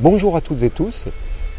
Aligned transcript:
Bonjour 0.00 0.36
à 0.36 0.40
toutes 0.40 0.64
et 0.64 0.70
tous. 0.70 1.06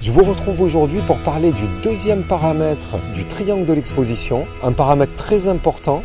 Je 0.01 0.11
vous 0.11 0.23
retrouve 0.23 0.59
aujourd'hui 0.59 0.99
pour 1.07 1.17
parler 1.19 1.51
du 1.51 1.63
deuxième 1.81 2.23
paramètre 2.23 2.97
du 3.13 3.23
triangle 3.25 3.65
de 3.65 3.71
l'exposition, 3.71 4.45
un 4.61 4.73
paramètre 4.73 5.15
très 5.15 5.47
important 5.47 6.03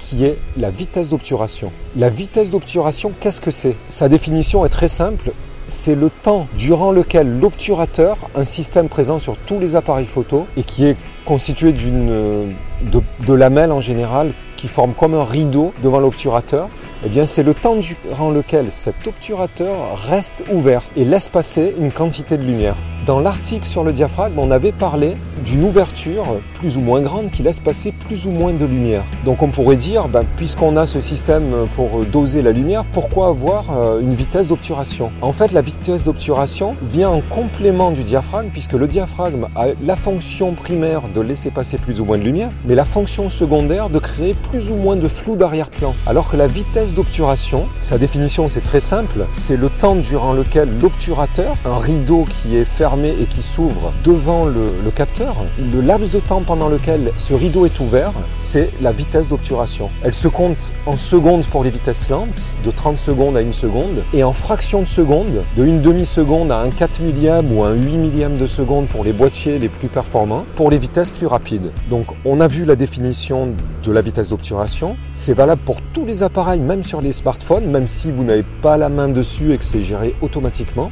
qui 0.00 0.24
est 0.24 0.38
la 0.56 0.70
vitesse 0.70 1.08
d'obturation. 1.08 1.70
La 1.96 2.10
vitesse 2.10 2.50
d'obturation, 2.50 3.12
qu'est-ce 3.20 3.40
que 3.40 3.52
c'est? 3.52 3.76
Sa 3.88 4.08
définition 4.08 4.66
est 4.66 4.70
très 4.70 4.88
simple. 4.88 5.30
C'est 5.68 5.94
le 5.94 6.10
temps 6.10 6.48
durant 6.56 6.90
lequel 6.90 7.38
l'obturateur, 7.38 8.16
un 8.34 8.44
système 8.44 8.88
présent 8.88 9.20
sur 9.20 9.36
tous 9.36 9.60
les 9.60 9.76
appareils 9.76 10.06
photo 10.06 10.48
et 10.56 10.64
qui 10.64 10.86
est 10.86 10.96
constitué 11.24 11.72
de, 11.72 12.46
de 12.90 13.32
lamelles 13.32 13.70
en 13.70 13.80
général 13.80 14.32
qui 14.62 14.68
forment 14.68 14.94
comme 14.94 15.14
un 15.14 15.24
rideau 15.24 15.74
devant 15.82 15.98
l'obturateur, 15.98 16.68
eh 17.04 17.08
bien 17.08 17.26
c'est 17.26 17.42
le 17.42 17.52
temps 17.52 17.74
durant 17.74 18.30
lequel 18.30 18.70
cet 18.70 19.08
obturateur 19.08 19.98
reste 20.00 20.44
ouvert 20.52 20.84
et 20.96 21.04
laisse 21.04 21.28
passer 21.28 21.74
une 21.80 21.90
quantité 21.90 22.38
de 22.38 22.44
lumière. 22.44 22.76
Dans 23.04 23.18
l'article 23.18 23.66
sur 23.66 23.82
le 23.82 23.92
diaphragme, 23.92 24.38
on 24.38 24.52
avait 24.52 24.70
parlé 24.70 25.16
d'une 25.44 25.64
ouverture 25.64 26.24
plus 26.54 26.76
ou 26.76 26.80
moins 26.80 27.00
grande 27.00 27.32
qui 27.32 27.42
laisse 27.42 27.58
passer 27.58 27.90
plus 27.90 28.26
ou 28.26 28.30
moins 28.30 28.52
de 28.52 28.64
lumière. 28.64 29.02
Donc 29.24 29.42
on 29.42 29.48
pourrait 29.48 29.74
dire, 29.74 30.06
ben, 30.06 30.22
puisqu'on 30.36 30.76
a 30.76 30.86
ce 30.86 31.00
système 31.00 31.66
pour 31.74 32.04
doser 32.04 32.42
la 32.42 32.52
lumière, 32.52 32.84
pourquoi 32.92 33.26
avoir 33.26 33.64
euh, 33.76 34.00
une 34.00 34.14
vitesse 34.14 34.46
d'obturation? 34.46 35.10
En 35.20 35.32
fait, 35.32 35.50
la 35.50 35.62
vitesse 35.62 36.04
d'obturation 36.04 36.76
vient 36.80 37.10
en 37.10 37.22
complément 37.22 37.90
du 37.90 38.04
diaphragme, 38.04 38.50
puisque 38.52 38.74
le 38.74 38.86
diaphragme 38.86 39.48
a 39.56 39.66
la 39.84 39.96
fonction 39.96 40.52
primaire 40.52 41.02
de 41.12 41.20
laisser 41.20 41.50
passer 41.50 41.78
plus 41.78 42.00
ou 42.00 42.04
moins 42.04 42.18
de 42.18 42.22
lumière, 42.22 42.50
mais 42.66 42.76
la 42.76 42.84
fonction 42.84 43.28
secondaire 43.28 43.90
de 43.90 43.98
créer 43.98 44.34
plus 44.34 44.70
ou 44.70 44.76
moins 44.76 44.94
de 44.94 45.08
flou 45.08 45.34
d'arrière-plan. 45.34 45.92
Alors 46.06 46.30
que 46.30 46.36
la 46.36 46.46
vitesse 46.46 46.94
d'obturation, 46.94 47.64
sa 47.80 47.98
définition 47.98 48.48
c'est 48.48 48.60
très 48.60 48.78
simple, 48.78 49.26
c'est 49.32 49.56
le 49.56 49.70
temps 49.70 49.96
durant 49.96 50.34
lequel 50.34 50.68
l'obturateur, 50.80 51.56
un 51.66 51.78
rideau 51.78 52.26
qui 52.28 52.56
est 52.56 52.64
fermé, 52.64 52.91
et 52.92 53.24
qui 53.24 53.42
s'ouvre 53.42 53.92
devant 54.04 54.44
le, 54.44 54.90
capteur, 54.94 55.34
le 55.72 55.80
laps 55.80 56.10
de 56.10 56.18
temps 56.18 56.42
pendant 56.46 56.68
lequel 56.68 57.10
ce 57.16 57.32
rideau 57.32 57.64
est 57.64 57.80
ouvert, 57.80 58.12
c'est 58.36 58.70
la 58.82 58.92
vitesse 58.92 59.28
d'obturation. 59.28 59.88
Elle 60.02 60.12
se 60.12 60.28
compte 60.28 60.72
en 60.84 60.96
secondes 60.96 61.46
pour 61.46 61.64
les 61.64 61.70
vitesses 61.70 62.10
lentes, 62.10 62.50
de 62.64 62.70
30 62.70 62.98
secondes 62.98 63.36
à 63.36 63.40
1 63.40 63.52
seconde, 63.52 64.02
et 64.12 64.22
en 64.24 64.34
fractions 64.34 64.80
de 64.80 64.86
seconde, 64.86 65.42
de 65.56 65.64
une 65.64 65.80
demi-seconde 65.80 66.52
à 66.52 66.58
un 66.58 66.68
4 66.68 67.00
millième 67.00 67.50
ou 67.56 67.62
un 67.62 67.72
8 67.72 67.96
millième 67.96 68.36
de 68.36 68.46
seconde 68.46 68.88
pour 68.88 69.04
les 69.04 69.12
boîtiers 69.12 69.58
les 69.58 69.68
plus 69.68 69.88
performants, 69.88 70.44
pour 70.54 70.70
les 70.70 70.78
vitesses 70.78 71.10
plus 71.10 71.26
rapides. 71.26 71.70
Donc 71.88 72.08
on 72.26 72.40
a 72.40 72.48
vu 72.48 72.66
la 72.66 72.76
définition 72.76 73.54
de 73.82 73.92
la 73.92 74.02
vitesse 74.02 74.28
d'obturation. 74.28 74.96
C'est 75.14 75.34
valable 75.34 75.62
pour 75.64 75.78
tous 75.94 76.04
les 76.04 76.22
appareils, 76.22 76.60
même 76.60 76.82
sur 76.82 77.00
les 77.00 77.12
smartphones, 77.12 77.66
même 77.66 77.88
si 77.88 78.12
vous 78.12 78.24
n'avez 78.24 78.44
pas 78.60 78.76
la 78.76 78.90
main 78.90 79.08
dessus 79.08 79.52
et 79.52 79.58
que 79.58 79.64
c'est 79.64 79.82
géré 79.82 80.14
automatiquement. 80.20 80.90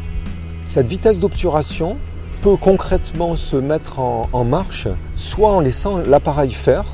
Cette 0.71 0.87
vitesse 0.87 1.19
d'obturation 1.19 1.97
peut 2.43 2.55
concrètement 2.55 3.35
se 3.35 3.57
mettre 3.57 3.99
en, 3.99 4.45
marche, 4.45 4.87
soit 5.17 5.51
en 5.51 5.59
laissant 5.59 5.99
l'appareil 5.99 6.53
faire, 6.53 6.85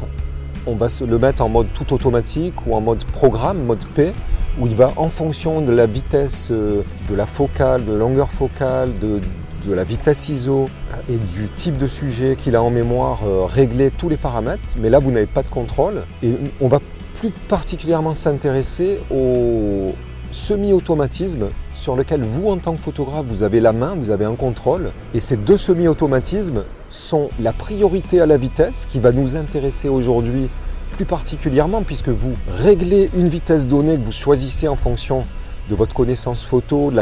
on 0.66 0.76
va 0.76 0.88
le 1.06 1.18
mettre 1.18 1.42
en 1.42 1.50
mode 1.50 1.66
tout 1.74 1.92
automatique 1.92 2.54
ou 2.66 2.74
en 2.74 2.80
mode 2.80 3.04
programme, 3.04 3.62
mode 3.64 3.84
P, 3.94 4.14
où 4.58 4.66
il 4.66 4.74
va 4.74 4.94
en 4.96 5.10
fonction 5.10 5.60
de 5.60 5.72
la 5.72 5.84
vitesse 5.84 6.48
euh, 6.52 6.84
de 7.10 7.14
la 7.14 7.26
focale, 7.26 7.84
de 7.84 7.92
la 7.92 7.98
longueur 7.98 8.30
focale, 8.30 8.98
de, 8.98 9.20
la 9.68 9.84
vitesse 9.84 10.30
ISO 10.30 10.70
et 11.10 11.18
du 11.18 11.50
type 11.50 11.76
de 11.76 11.86
sujet 11.86 12.34
qu'il 12.34 12.56
a 12.56 12.62
en 12.62 12.70
mémoire, 12.70 13.24
euh, 13.26 13.44
régler 13.44 13.90
tous 13.90 14.08
les 14.08 14.16
paramètres. 14.16 14.62
Mais 14.80 14.88
là, 14.88 15.00
vous 15.00 15.10
n'avez 15.10 15.26
pas 15.26 15.42
de 15.42 15.50
contrôle. 15.50 16.04
Et 16.22 16.34
on 16.62 16.68
va 16.68 16.80
plus 17.20 17.30
particulièrement 17.30 18.14
s'intéresser 18.14 19.00
au, 19.10 19.94
semi-automatisme 20.30 21.48
sur 21.72 21.96
lequel 21.96 22.22
vous, 22.22 22.48
en 22.48 22.56
tant 22.56 22.74
que 22.74 22.80
photographe, 22.80 23.26
vous 23.26 23.42
avez 23.42 23.60
la 23.60 23.72
main, 23.72 23.94
vous 23.96 24.10
avez 24.10 24.24
un 24.24 24.34
contrôle. 24.34 24.90
Et 25.14 25.20
ces 25.20 25.36
deux 25.36 25.58
semi-automatismes 25.58 26.64
sont 26.90 27.28
la 27.40 27.52
priorité 27.52 28.20
à 28.20 28.26
la 28.26 28.36
vitesse 28.36 28.86
qui 28.86 29.00
va 29.00 29.12
nous 29.12 29.36
intéresser 29.36 29.88
aujourd'hui 29.88 30.48
plus 30.92 31.04
particulièrement 31.04 31.82
puisque 31.82 32.08
vous 32.08 32.32
réglez 32.48 33.10
une 33.16 33.28
vitesse 33.28 33.68
donnée 33.68 33.96
que 33.96 34.04
vous 34.04 34.12
choisissez 34.12 34.66
en 34.68 34.76
fonction 34.76 35.24
de 35.70 35.74
votre 35.74 35.94
connaissance 35.94 36.44
photo, 36.44 36.92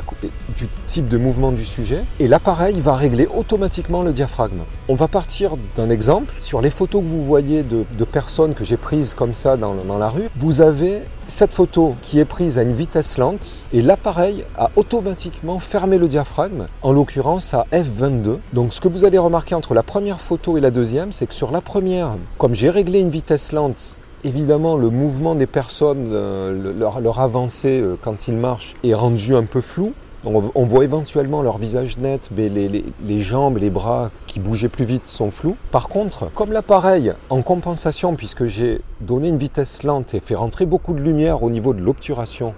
du 0.56 0.68
type 0.86 1.08
de 1.08 1.18
mouvement 1.18 1.52
du 1.52 1.64
sujet, 1.64 2.02
et 2.20 2.28
l'appareil 2.28 2.80
va 2.80 2.94
régler 2.94 3.26
automatiquement 3.26 4.02
le 4.02 4.12
diaphragme. 4.12 4.60
On 4.88 4.94
va 4.94 5.08
partir 5.08 5.52
d'un 5.76 5.90
exemple. 5.90 6.34
Sur 6.40 6.60
les 6.60 6.70
photos 6.70 7.02
que 7.02 7.08
vous 7.08 7.24
voyez 7.24 7.62
de, 7.62 7.84
personnes 8.04 8.54
que 8.54 8.64
j'ai 8.64 8.76
prises 8.76 9.14
comme 9.14 9.34
ça 9.34 9.56
dans, 9.56 9.74
dans 9.74 9.98
la 9.98 10.08
rue, 10.08 10.28
vous 10.36 10.60
avez 10.60 11.02
cette 11.26 11.52
photo 11.52 11.94
qui 12.02 12.18
est 12.18 12.24
prise 12.24 12.58
à 12.58 12.62
une 12.62 12.74
vitesse 12.74 13.16
lente 13.16 13.66
et 13.72 13.80
l'appareil 13.80 14.44
a 14.58 14.70
automatiquement 14.76 15.58
fermé 15.58 15.98
le 15.98 16.06
diaphragme, 16.06 16.66
en 16.82 16.92
l'occurrence 16.92 17.54
à 17.54 17.66
F22. 17.72 18.38
Donc 18.52 18.72
ce 18.72 18.80
que 18.80 18.88
vous 18.88 19.04
allez 19.04 19.18
remarquer 19.18 19.54
entre 19.54 19.74
la 19.74 19.82
première 19.82 20.20
photo 20.20 20.58
et 20.58 20.60
la 20.60 20.70
deuxième, 20.70 21.12
c'est 21.12 21.26
que 21.26 21.34
sur 21.34 21.50
la 21.50 21.60
première, 21.60 22.16
comme 22.38 22.54
j'ai 22.54 22.70
réglé 22.70 23.00
une 23.00 23.08
vitesse 23.08 23.52
lente 23.52 23.98
Évidemment, 24.24 24.78
le 24.78 24.88
mouvement 24.88 25.34
des 25.34 25.46
personnes, 25.46 26.08
euh, 26.12 26.72
leur, 26.78 27.20
avancée 27.20 27.80
euh, 27.82 27.96
quand 28.00 28.26
ils 28.26 28.36
marchent 28.36 28.74
est 28.82 28.94
rendu 28.94 29.36
un 29.36 29.44
peu 29.44 29.60
flou. 29.60 29.92
On, 30.24 30.64
voit 30.64 30.84
éventuellement 30.84 31.42
leur 31.42 31.58
visage 31.58 31.98
net, 31.98 32.30
mais 32.34 32.48
les, 32.48 33.20
jambes, 33.20 33.58
les 33.58 33.68
bras 33.68 34.10
qui 34.26 34.40
bougeaient 34.40 34.70
plus 34.70 34.86
vite 34.86 35.06
sont 35.06 35.30
flous. 35.30 35.58
Par 35.70 35.88
contre, 35.88 36.30
comme 36.34 36.50
l'appareil, 36.50 37.12
en 37.28 37.42
compensation, 37.42 38.16
puisque 38.16 38.46
j'ai 38.46 38.80
donné 39.02 39.28
une 39.28 39.36
vitesse 39.36 39.82
lente 39.82 40.14
et 40.14 40.20
fait 40.20 40.34
rentrer 40.34 40.64
beaucoup 40.64 40.94
de 40.94 41.02
lumière 41.02 41.42
au 41.42 41.50
niveau 41.50 41.74
de 41.74 41.82
l'obturation, 41.82 42.54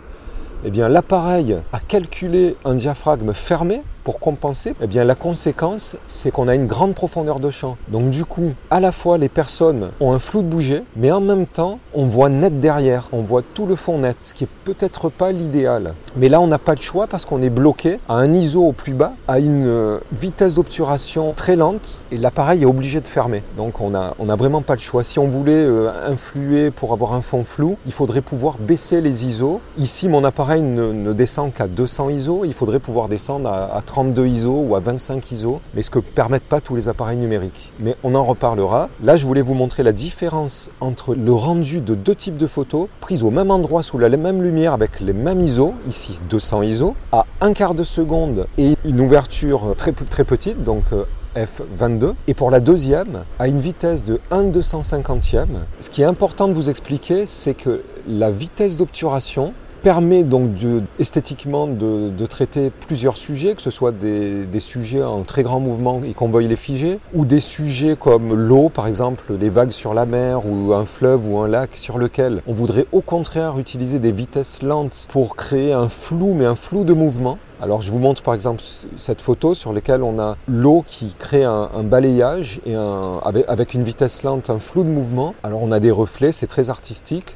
eh 0.65 0.71
bien 0.71 0.89
l'appareil 0.89 1.57
a 1.73 1.81
calculé 1.81 2.55
un 2.65 2.77
diaphragme 2.77 3.33
fermé 3.33 3.83
pour 4.07 4.21
compenser, 4.21 4.73
eh 4.81 4.87
bien, 4.87 5.03
la 5.03 5.17
conséquence, 5.17 5.97
c'est 6.07 6.31
qu'on 6.31 6.47
a 6.47 6.55
une 6.55 6.69
grande 6.69 6.95
profondeur 6.95 7.41
de 7.41 7.51
champ. 7.51 7.77
Donc 7.89 8.11
du 8.11 8.25
coup, 8.25 8.53
à 8.71 8.79
la 8.79 8.93
fois 8.93 9.19
les 9.19 9.29
personnes 9.29 9.89
ont 9.99 10.13
un 10.13 10.21
flou 10.21 10.43
de 10.43 10.47
bouger, 10.47 10.85
mais 10.95 11.11
en 11.11 11.21
même 11.21 11.45
temps, 11.45 11.81
on 11.93 12.05
voit 12.05 12.29
net 12.29 12.61
derrière, 12.61 13.09
on 13.11 13.23
voit 13.23 13.43
tout 13.43 13.67
le 13.67 13.75
fond 13.75 13.99
net, 13.99 14.17
ce 14.23 14.33
qui 14.33 14.45
est 14.45 14.49
peut-être 14.63 15.09
pas 15.09 15.33
l'idéal. 15.33 15.95
Mais 16.15 16.29
là, 16.29 16.41
on 16.41 16.47
n'a 16.47 16.61
pas 16.61 16.77
de 16.77 16.83
choix 16.83 17.09
parce 17.09 17.25
qu'on 17.25 17.43
est 17.43 17.51
bloqué 17.51 17.99
à 18.09 18.15
un 18.15 18.33
ISO 18.33 18.63
au 18.63 18.71
plus 18.71 18.93
bas, 18.93 19.13
à 19.27 19.41
une 19.41 19.67
euh, 19.67 19.99
vitesse 20.13 20.55
d'obturation 20.55 21.33
très 21.33 21.57
lente, 21.57 22.07
et 22.13 22.17
l'appareil 22.17 22.63
est 22.63 22.67
obligé 22.67 23.01
de 23.01 23.09
fermer. 23.09 23.43
Donc 23.57 23.81
on 23.81 23.91
n'a 23.91 24.15
on 24.21 24.29
a 24.29 24.37
vraiment 24.37 24.63
pas 24.63 24.77
de 24.77 24.83
choix. 24.83 25.03
Si 25.03 25.19
on 25.19 25.27
voulait 25.27 25.53
euh, 25.53 25.91
influer 26.09 26.71
pour 26.71 26.93
avoir 26.93 27.13
un 27.13 27.23
fond 27.23 27.43
flou, 27.43 27.77
il 27.87 27.93
faudrait 27.93 28.21
pouvoir 28.21 28.59
baisser 28.59 29.01
les 29.01 29.27
ISO. 29.27 29.61
Ici, 29.79 30.09
mon 30.09 30.23
appareil 30.23 30.63
ne, 30.63 31.13
descend 31.13 31.53
qu'à 31.53 31.67
200 31.67 32.11
ISO, 32.11 32.45
il 32.45 32.55
faudrait 32.55 32.79
pouvoir 32.79 33.09
descendre 33.09 33.49
à, 33.49 33.77
à 33.77 33.83
30 33.83 33.96
32 33.97 34.27
ISO 34.27 34.51
ou 34.51 34.77
à 34.77 34.81
25 34.81 35.33
ISO, 35.33 35.63
mais 35.73 35.83
ce 35.83 35.89
que 35.89 36.01
permettent 36.01 36.43
pas 36.43 36.61
tous 36.61 36.77
les 36.77 36.91
appareils 36.91 37.17
numériques. 37.17 37.73
Mais 37.81 37.97
on 38.05 38.15
en 38.15 38.25
reparlera. 38.25 38.91
Là, 39.03 39.17
je 39.17 39.25
voulais 39.25 39.41
vous 39.41 39.55
montrer 39.55 39.83
la 39.83 39.93
différence 39.93 40.71
entre 40.83 41.15
le 41.15 41.33
rendu 41.33 41.81
de 41.81 41.95
deux 41.95 42.15
types 42.15 42.37
de 42.37 42.47
photos 42.47 42.89
prises 43.01 43.23
au 43.23 43.31
même 43.31 43.51
endroit 43.51 43.83
sous 43.83 43.97
la 43.97 44.11
même 44.11 44.43
lumière 44.43 44.75
avec 44.75 45.01
les 45.01 45.15
mêmes 45.15 45.41
ISO, 45.41 45.73
ici 45.89 46.21
200 46.29 46.61
ISO, 46.65 46.95
à 47.11 47.25
un 47.41 47.55
quart 47.55 47.75
de 47.75 47.85
seconde 47.85 48.47
et 48.59 48.75
une 48.85 49.01
ouverture 49.01 49.75
très, 49.79 49.93
très 49.93 50.25
petite, 50.25 50.63
donc 50.63 50.85
euh, 50.93 51.05
F22 51.35 52.13
et 52.27 52.35
pour 52.35 52.51
la 52.51 52.61
deuxième 52.61 53.25
à 53.39 53.49
une 53.49 53.61
vitesse 53.61 54.05
de 54.05 54.21
1 54.31 54.45
250e. 54.51 55.47
Ce 55.81 55.89
qui 55.89 56.03
est 56.03 56.07
important 56.07 56.49
de 56.49 56.53
vous 56.53 56.69
expliquer, 56.69 57.25
c'est 57.25 57.55
que 57.55 57.83
la 58.07 58.31
vitesse 58.31 58.77
d'obturation 58.77 59.55
permet 59.83 60.25
donc 60.25 60.51
esthétiquement 60.99 61.67
de, 61.67 62.27
traiter 62.27 62.71
plusieurs 62.71 63.17
sujets, 63.17 63.55
que 63.55 63.63
ce 63.63 63.71
soit 63.71 63.93
des, 63.93 64.61
sujets 64.61 65.03
en 65.03 65.23
très 65.23 65.43
grand 65.43 65.61
mouvement 65.61 66.01
et 66.05 66.13
qu'on 66.13 66.29
veuille 66.29 66.49
les 66.49 66.57
figer, 66.57 66.99
ou 67.15 67.25
des 67.25 67.41
sujets 67.41 67.97
comme 67.99 68.35
l'eau, 68.35 68.69
par 68.69 68.87
exemple, 68.87 69.25
les 69.39 69.49
vagues 69.49 69.71
sur 69.71 69.95
la 69.95 70.07
mer, 70.07 70.43
ou 70.47 70.75
un 70.75 70.85
fleuve 70.85 71.29
ou 71.29 71.39
un 71.39 71.49
lac 71.49 71.77
sur 71.77 71.99
lequel 71.99 72.41
on 72.47 72.53
voudrait 72.53 72.87
au 72.93 73.01
contraire 73.01 73.59
utiliser 73.59 73.99
des 73.99 74.13
vitesses 74.13 74.63
lentes 74.63 75.07
pour 75.09 75.37
créer 75.37 75.73
un 75.73 75.89
flou, 75.89 76.35
mais 76.35 76.47
un 76.47 76.57
flou 76.57 76.85
de 76.85 76.93
mouvement. 76.93 77.39
Alors 77.61 77.81
je 77.81 77.91
vous 77.91 77.99
montre 77.99 78.23
par 78.23 78.35
exemple 78.35 78.63
cette 78.99 79.23
photo 79.23 79.55
sur 79.55 79.73
laquelle 79.73 80.03
on 80.03 80.19
a 80.19 80.37
l'eau 80.47 80.85
qui 80.87 81.15
crée 81.19 81.45
un, 81.45 81.83
balayage 81.85 82.61
et 82.67 82.75
avec 82.75 83.73
une 83.73 83.83
vitesse 83.83 84.23
lente, 84.23 84.51
un 84.51 84.59
flou 84.59 84.85
de 84.85 84.91
mouvement. 84.91 85.35
Alors 85.43 85.63
on 85.63 85.73
a 85.73 85.81
des 85.81 85.91
reflets, 85.91 86.33
c'est 86.33 86.47
très 86.47 86.69
artistique. 86.69 87.35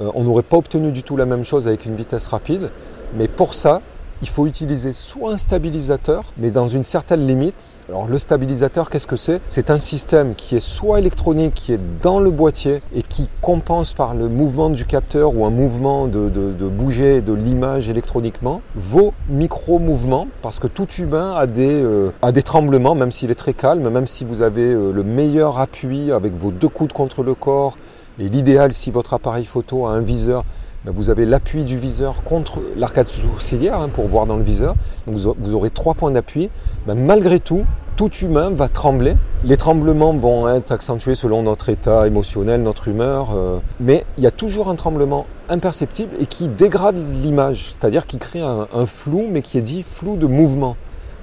Euh, 0.00 0.10
on 0.14 0.24
n'aurait 0.24 0.42
pas 0.42 0.56
obtenu 0.56 0.92
du 0.92 1.02
tout 1.02 1.16
la 1.16 1.26
même 1.26 1.44
chose 1.44 1.68
avec 1.68 1.86
une 1.86 1.94
vitesse 1.94 2.26
rapide, 2.26 2.70
mais 3.16 3.28
pour 3.28 3.54
ça, 3.54 3.82
il 4.22 4.28
faut 4.28 4.46
utiliser 4.46 4.92
soit 4.92 5.32
un 5.32 5.36
stabilisateur, 5.36 6.22
mais 6.38 6.52
dans 6.52 6.68
une 6.68 6.84
certaine 6.84 7.26
limite. 7.26 7.82
Alors 7.88 8.06
le 8.06 8.20
stabilisateur, 8.20 8.88
qu'est-ce 8.88 9.08
que 9.08 9.16
c'est? 9.16 9.40
C'est 9.48 9.68
un 9.68 9.78
système 9.78 10.36
qui 10.36 10.54
est 10.54 10.60
soit 10.60 11.00
électronique, 11.00 11.54
qui 11.54 11.72
est 11.72 11.80
dans 12.00 12.20
le 12.20 12.30
boîtier 12.30 12.82
et 12.94 13.02
qui 13.02 13.28
compense 13.40 13.92
par 13.92 14.14
le 14.14 14.28
mouvement 14.28 14.70
du 14.70 14.84
capteur 14.84 15.34
ou 15.34 15.44
un 15.44 15.50
mouvement 15.50 16.06
de, 16.06 16.28
bouger 16.68 17.20
de 17.20 17.32
l'image 17.32 17.88
électroniquement 17.88 18.62
vos 18.76 19.12
micro-mouvements, 19.28 20.28
parce 20.40 20.60
que 20.60 20.68
tout 20.68 20.88
humain 20.98 21.34
a 21.36 21.48
des, 21.48 21.82
euh, 21.82 22.12
tremblements, 22.44 22.94
même 22.94 23.10
s'il 23.10 23.32
est 23.32 23.36
très 23.36 23.54
calme, 23.54 23.88
même 23.88 24.06
si 24.06 24.24
vous 24.24 24.42
avez 24.42 24.72
euh, 24.72 24.92
le 24.92 25.02
meilleur 25.02 25.58
appui 25.58 26.12
avec 26.12 26.32
vos 26.32 26.52
deux 26.52 26.68
coudes 26.68 26.92
contre 26.92 27.24
le 27.24 27.34
corps, 27.34 27.76
Et 28.18 28.28
l'idéal, 28.28 28.72
si 28.72 28.90
votre 28.90 29.14
appareil 29.14 29.44
photo 29.44 29.86
a 29.86 29.92
un 29.92 30.00
viseur, 30.00 30.44
ben, 30.84 30.92
vous 30.92 31.10
avez 31.10 31.26
l'appui 31.26 31.64
du 31.64 31.78
viseur 31.78 32.24
contre 32.24 32.60
l'arcade 32.76 33.08
sourcilière 33.08 33.80
hein, 33.80 33.88
pour 33.88 34.06
voir 34.08 34.26
dans 34.26 34.36
le 34.36 34.42
viseur. 34.42 34.74
Vous 35.06 35.54
aurez 35.54 35.70
trois 35.70 35.94
points 35.94 36.10
d'appui. 36.10 36.50
Ben, 36.86 36.94
malgré 36.94 37.40
tout, 37.40 37.64
tout 37.96 38.10
humain 38.10 38.50
va 38.50 38.68
trembler. 38.68 39.14
Les 39.44 39.56
tremblements 39.56 40.12
vont 40.12 40.48
être 40.48 40.72
accentués 40.72 41.14
selon 41.14 41.42
notre 41.42 41.68
état 41.68 42.06
émotionnel, 42.06 42.62
notre 42.62 42.88
humeur, 42.88 43.28
euh, 43.34 43.58
mais 43.80 44.04
il 44.18 44.24
y 44.24 44.26
a 44.26 44.30
toujours 44.30 44.68
un 44.68 44.74
tremblement 44.74 45.26
imperceptible 45.48 46.10
et 46.20 46.26
qui 46.26 46.48
dégrade 46.48 46.96
l'image, 47.22 47.72
c'est-à-dire 47.72 48.06
qui 48.06 48.18
crée 48.18 48.40
un, 48.40 48.86
flou, 48.86 49.28
mais 49.30 49.42
qui 49.42 49.58
est 49.58 49.62
dit 49.62 49.82
flou 49.82 50.16
de 50.16 50.26
mouvement 50.26 50.76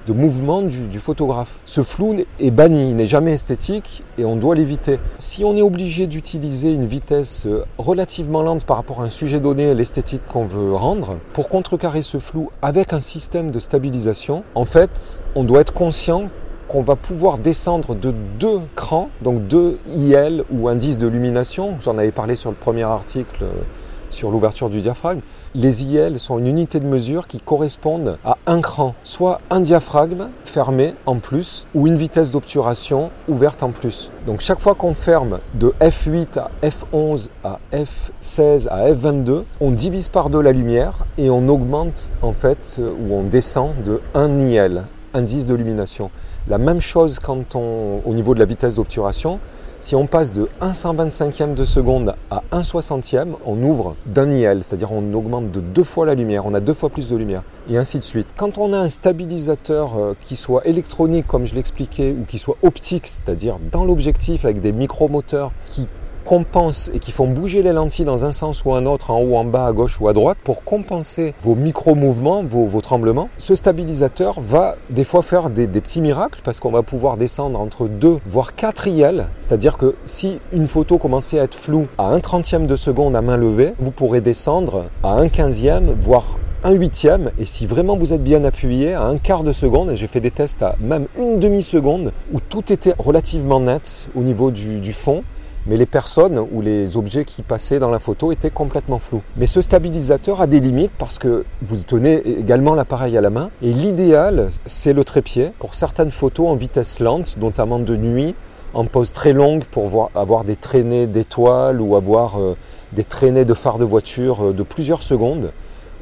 de 0.06 0.12
mouvement 0.12 0.62
du, 0.62 1.00
photographe. 1.00 1.58
Ce 1.64 1.82
flou 1.82 2.16
est 2.38 2.50
banni, 2.50 2.94
n'est 2.94 3.06
jamais 3.06 3.32
esthétique 3.32 4.02
et 4.18 4.24
on 4.24 4.36
doit 4.36 4.54
l'éviter. 4.54 4.98
Si 5.18 5.44
on 5.44 5.56
est 5.56 5.62
obligé 5.62 6.06
d'utiliser 6.06 6.72
une 6.72 6.86
vitesse 6.86 7.46
euh, 7.46 7.64
relativement 7.78 8.42
lente 8.42 8.64
par 8.64 8.76
rapport 8.76 9.00
à 9.00 9.04
un 9.04 9.10
sujet 9.10 9.40
donné, 9.40 9.74
l'esthétique 9.74 10.22
qu'on 10.28 10.44
veut 10.44 10.74
rendre, 10.74 11.16
pour 11.32 11.48
contrecarrer 11.48 12.02
ce 12.02 12.18
flou 12.18 12.50
avec 12.62 12.92
un 12.92 13.00
système 13.00 13.50
de 13.50 13.58
stabilisation, 13.58 14.42
en 14.54 14.64
fait, 14.64 15.22
on 15.34 15.44
doit 15.44 15.60
être 15.60 15.72
conscient 15.72 16.28
qu'on 16.68 16.82
va 16.82 16.94
pouvoir 16.94 17.38
descendre 17.38 17.96
de 17.96 18.14
deux 18.38 18.60
crans, 18.76 19.10
donc 19.22 19.46
deux 19.48 19.78
IL 19.92 20.44
ou 20.50 20.68
indices 20.68 20.98
de 20.98 21.08
lumination. 21.08 21.74
J'en 21.80 21.98
avais 21.98 22.12
parlé 22.12 22.36
sur 22.36 22.50
le 22.50 22.56
premier 22.56 22.84
article 22.84 23.42
euh, 23.42 23.62
sur 24.10 24.30
l'ouverture 24.30 24.70
du 24.70 24.80
diaphragme. 24.80 25.20
Les 25.54 25.84
IL 25.84 26.18
sont 26.18 26.38
une 26.38 26.46
unité 26.46 26.80
de 26.80 26.86
mesure 26.86 27.26
qui 27.26 27.40
correspondent 27.40 28.18
à 28.24 28.36
un 28.46 28.60
cran, 28.60 28.94
soit 29.04 29.40
un 29.50 29.60
diaphragme 29.60 30.28
fermé 30.44 30.94
en 31.06 31.16
plus 31.16 31.66
ou 31.74 31.86
une 31.86 31.96
vitesse 31.96 32.30
d'obturation 32.30 33.10
ouverte 33.28 33.62
en 33.62 33.70
plus. 33.70 34.10
Donc 34.26 34.40
chaque 34.40 34.60
fois 34.60 34.74
qu'on 34.74 34.94
ferme 34.94 35.38
de 35.54 35.72
F8 35.80 36.38
à 36.38 36.50
F11 36.62 37.28
à 37.44 37.58
F16 37.72 38.68
à 38.68 38.90
F22, 38.90 39.44
on 39.60 39.70
divise 39.70 40.08
par 40.08 40.30
deux 40.30 40.40
la 40.40 40.52
lumière 40.52 41.04
et 41.18 41.30
on 41.30 41.48
augmente 41.48 42.12
en 42.22 42.32
fait 42.32 42.76
euh, 42.78 42.90
ou 42.90 43.14
on 43.14 43.22
descend 43.22 43.70
de 43.84 44.00
1 44.14 44.38
IL, 44.38 44.84
indice 45.14 45.46
de 45.46 45.54
lumination. 45.54 46.10
La 46.48 46.58
même 46.58 46.80
chose 46.80 47.18
quand 47.18 47.54
on, 47.54 48.00
au 48.04 48.14
niveau 48.14 48.34
de 48.34 48.38
la 48.38 48.44
vitesse 48.44 48.74
d'obturation. 48.74 49.38
Si 49.82 49.96
on 49.96 50.06
passe 50.06 50.30
de 50.32 50.46
1 50.60 50.72
125e 50.72 51.54
de 51.54 51.64
seconde 51.64 52.14
à 52.30 52.42
1 52.52 52.60
60e, 52.60 53.28
on 53.46 53.62
ouvre 53.62 53.96
d'un 54.04 54.30
IL, 54.30 54.62
c'est-à-dire 54.62 54.92
on 54.92 55.14
augmente 55.14 55.52
de 55.52 55.60
deux 55.60 55.84
fois 55.84 56.04
la 56.04 56.14
lumière, 56.14 56.44
on 56.44 56.52
a 56.52 56.60
deux 56.60 56.74
fois 56.74 56.90
plus 56.90 57.08
de 57.08 57.16
lumière, 57.16 57.42
et 57.66 57.78
ainsi 57.78 57.98
de 57.98 58.04
suite. 58.04 58.26
Quand 58.36 58.58
on 58.58 58.74
a 58.74 58.76
un 58.76 58.90
stabilisateur 58.90 59.96
euh, 59.96 60.14
qui 60.20 60.36
soit 60.36 60.66
électronique, 60.66 61.26
comme 61.26 61.46
je 61.46 61.54
l'expliquais, 61.54 62.12
ou 62.12 62.26
qui 62.26 62.38
soit 62.38 62.58
optique, 62.62 63.06
c'est-à-dire 63.06 63.56
dans 63.72 63.86
l'objectif 63.86 64.44
avec 64.44 64.60
des 64.60 64.72
micromoteurs 64.72 65.50
qui 65.64 65.88
compensent 66.24 66.90
et 66.94 66.98
qui 66.98 67.12
font 67.12 67.26
bouger 67.26 67.62
les 67.62 67.72
lentilles 67.72 68.04
dans 68.04 68.24
un 68.24 68.32
sens 68.32 68.64
ou 68.64 68.72
un 68.72 68.86
autre, 68.86 69.10
en 69.10 69.20
haut, 69.20 69.36
en 69.36 69.44
bas, 69.44 69.66
à 69.66 69.72
gauche 69.72 70.00
ou 70.00 70.08
à 70.08 70.12
droite, 70.12 70.38
pour 70.44 70.64
compenser 70.64 71.34
vos 71.42 71.54
micro-mouvements, 71.54 72.42
vos, 72.42 72.80
tremblements. 72.80 73.28
Ce 73.38 73.54
stabilisateur 73.54 74.40
va 74.40 74.76
des 74.90 75.04
fois 75.04 75.22
faire 75.22 75.50
des, 75.50 75.66
petits 75.68 76.00
miracles 76.00 76.40
parce 76.44 76.60
qu'on 76.60 76.70
va 76.70 76.82
pouvoir 76.82 77.16
descendre 77.16 77.58
entre 77.58 77.88
2 77.88 78.18
voire 78.26 78.54
4 78.54 78.88
IL. 78.88 79.26
C'est-à-dire 79.38 79.78
que 79.78 79.94
si 80.04 80.40
une 80.52 80.66
photo 80.66 80.98
commençait 80.98 81.40
à 81.40 81.44
être 81.44 81.54
floue 81.54 81.86
à 81.98 82.08
1 82.08 82.20
trentième 82.20 82.66
de 82.66 82.76
seconde 82.76 83.16
à 83.16 83.22
main 83.22 83.36
levée, 83.36 83.74
vous 83.78 83.90
pourrez 83.90 84.20
descendre 84.20 84.86
à 85.02 85.12
1 85.12 85.28
quinzième, 85.28 85.94
voire 85.98 86.38
un 86.62 86.72
huitième, 86.72 87.30
et 87.38 87.46
si 87.46 87.66
vraiment 87.66 87.96
vous 87.96 88.12
êtes 88.12 88.22
bien 88.22 88.44
appuyé, 88.44 88.92
à 88.92 89.04
un 89.04 89.16
quart 89.16 89.44
de 89.44 89.52
seconde, 89.52 89.90
et 89.90 89.96
j'ai 89.96 90.06
fait 90.06 90.20
des 90.20 90.30
tests 90.30 90.62
à 90.62 90.76
même 90.80 91.06
une 91.18 91.40
demi-seconde, 91.40 92.12
où 92.32 92.40
tout 92.40 92.70
était 92.70 92.94
relativement 92.98 93.60
net 93.60 94.08
au 94.14 94.20
niveau 94.20 94.50
du 94.50 94.92
fond, 94.92 95.22
mais 95.70 95.76
les 95.76 95.86
personnes 95.86 96.44
ou 96.50 96.60
les 96.60 96.96
objets 96.96 97.24
qui 97.24 97.42
passaient 97.42 97.78
dans 97.78 97.92
la 97.92 98.00
photo 98.00 98.32
étaient 98.32 98.50
complètement 98.50 98.98
flous. 98.98 99.22
Mais 99.36 99.46
ce 99.46 99.60
stabilisateur 99.60 100.40
a 100.40 100.48
des 100.48 100.58
limites 100.58 100.90
parce 100.98 101.16
que 101.20 101.44
vous 101.62 101.76
tenez 101.76 102.16
également 102.26 102.74
l'appareil 102.74 103.16
à 103.16 103.20
la 103.20 103.30
main 103.30 103.50
et 103.62 103.72
l'idéal 103.72 104.50
c'est 104.66 104.92
le 104.92 105.04
trépied 105.04 105.52
pour 105.60 105.76
certaines 105.76 106.10
photos 106.10 106.48
en 106.48 106.56
vitesse 106.56 106.98
lente, 106.98 107.36
notamment 107.40 107.78
de 107.78 107.96
nuit, 107.96 108.34
en 108.74 108.84
pose 108.84 109.12
très 109.12 109.32
longue 109.32 109.62
pour 109.62 109.86
voir, 109.86 110.10
avoir 110.16 110.42
des 110.42 110.56
traînées 110.56 111.06
d'étoiles 111.06 111.80
ou 111.80 111.94
avoir 111.94 112.40
euh, 112.40 112.56
des 112.90 113.04
traînées 113.04 113.44
de 113.44 113.54
phares 113.54 113.78
de 113.78 113.84
voiture 113.84 114.46
euh, 114.48 114.52
de 114.52 114.64
plusieurs 114.64 115.04
secondes. 115.04 115.52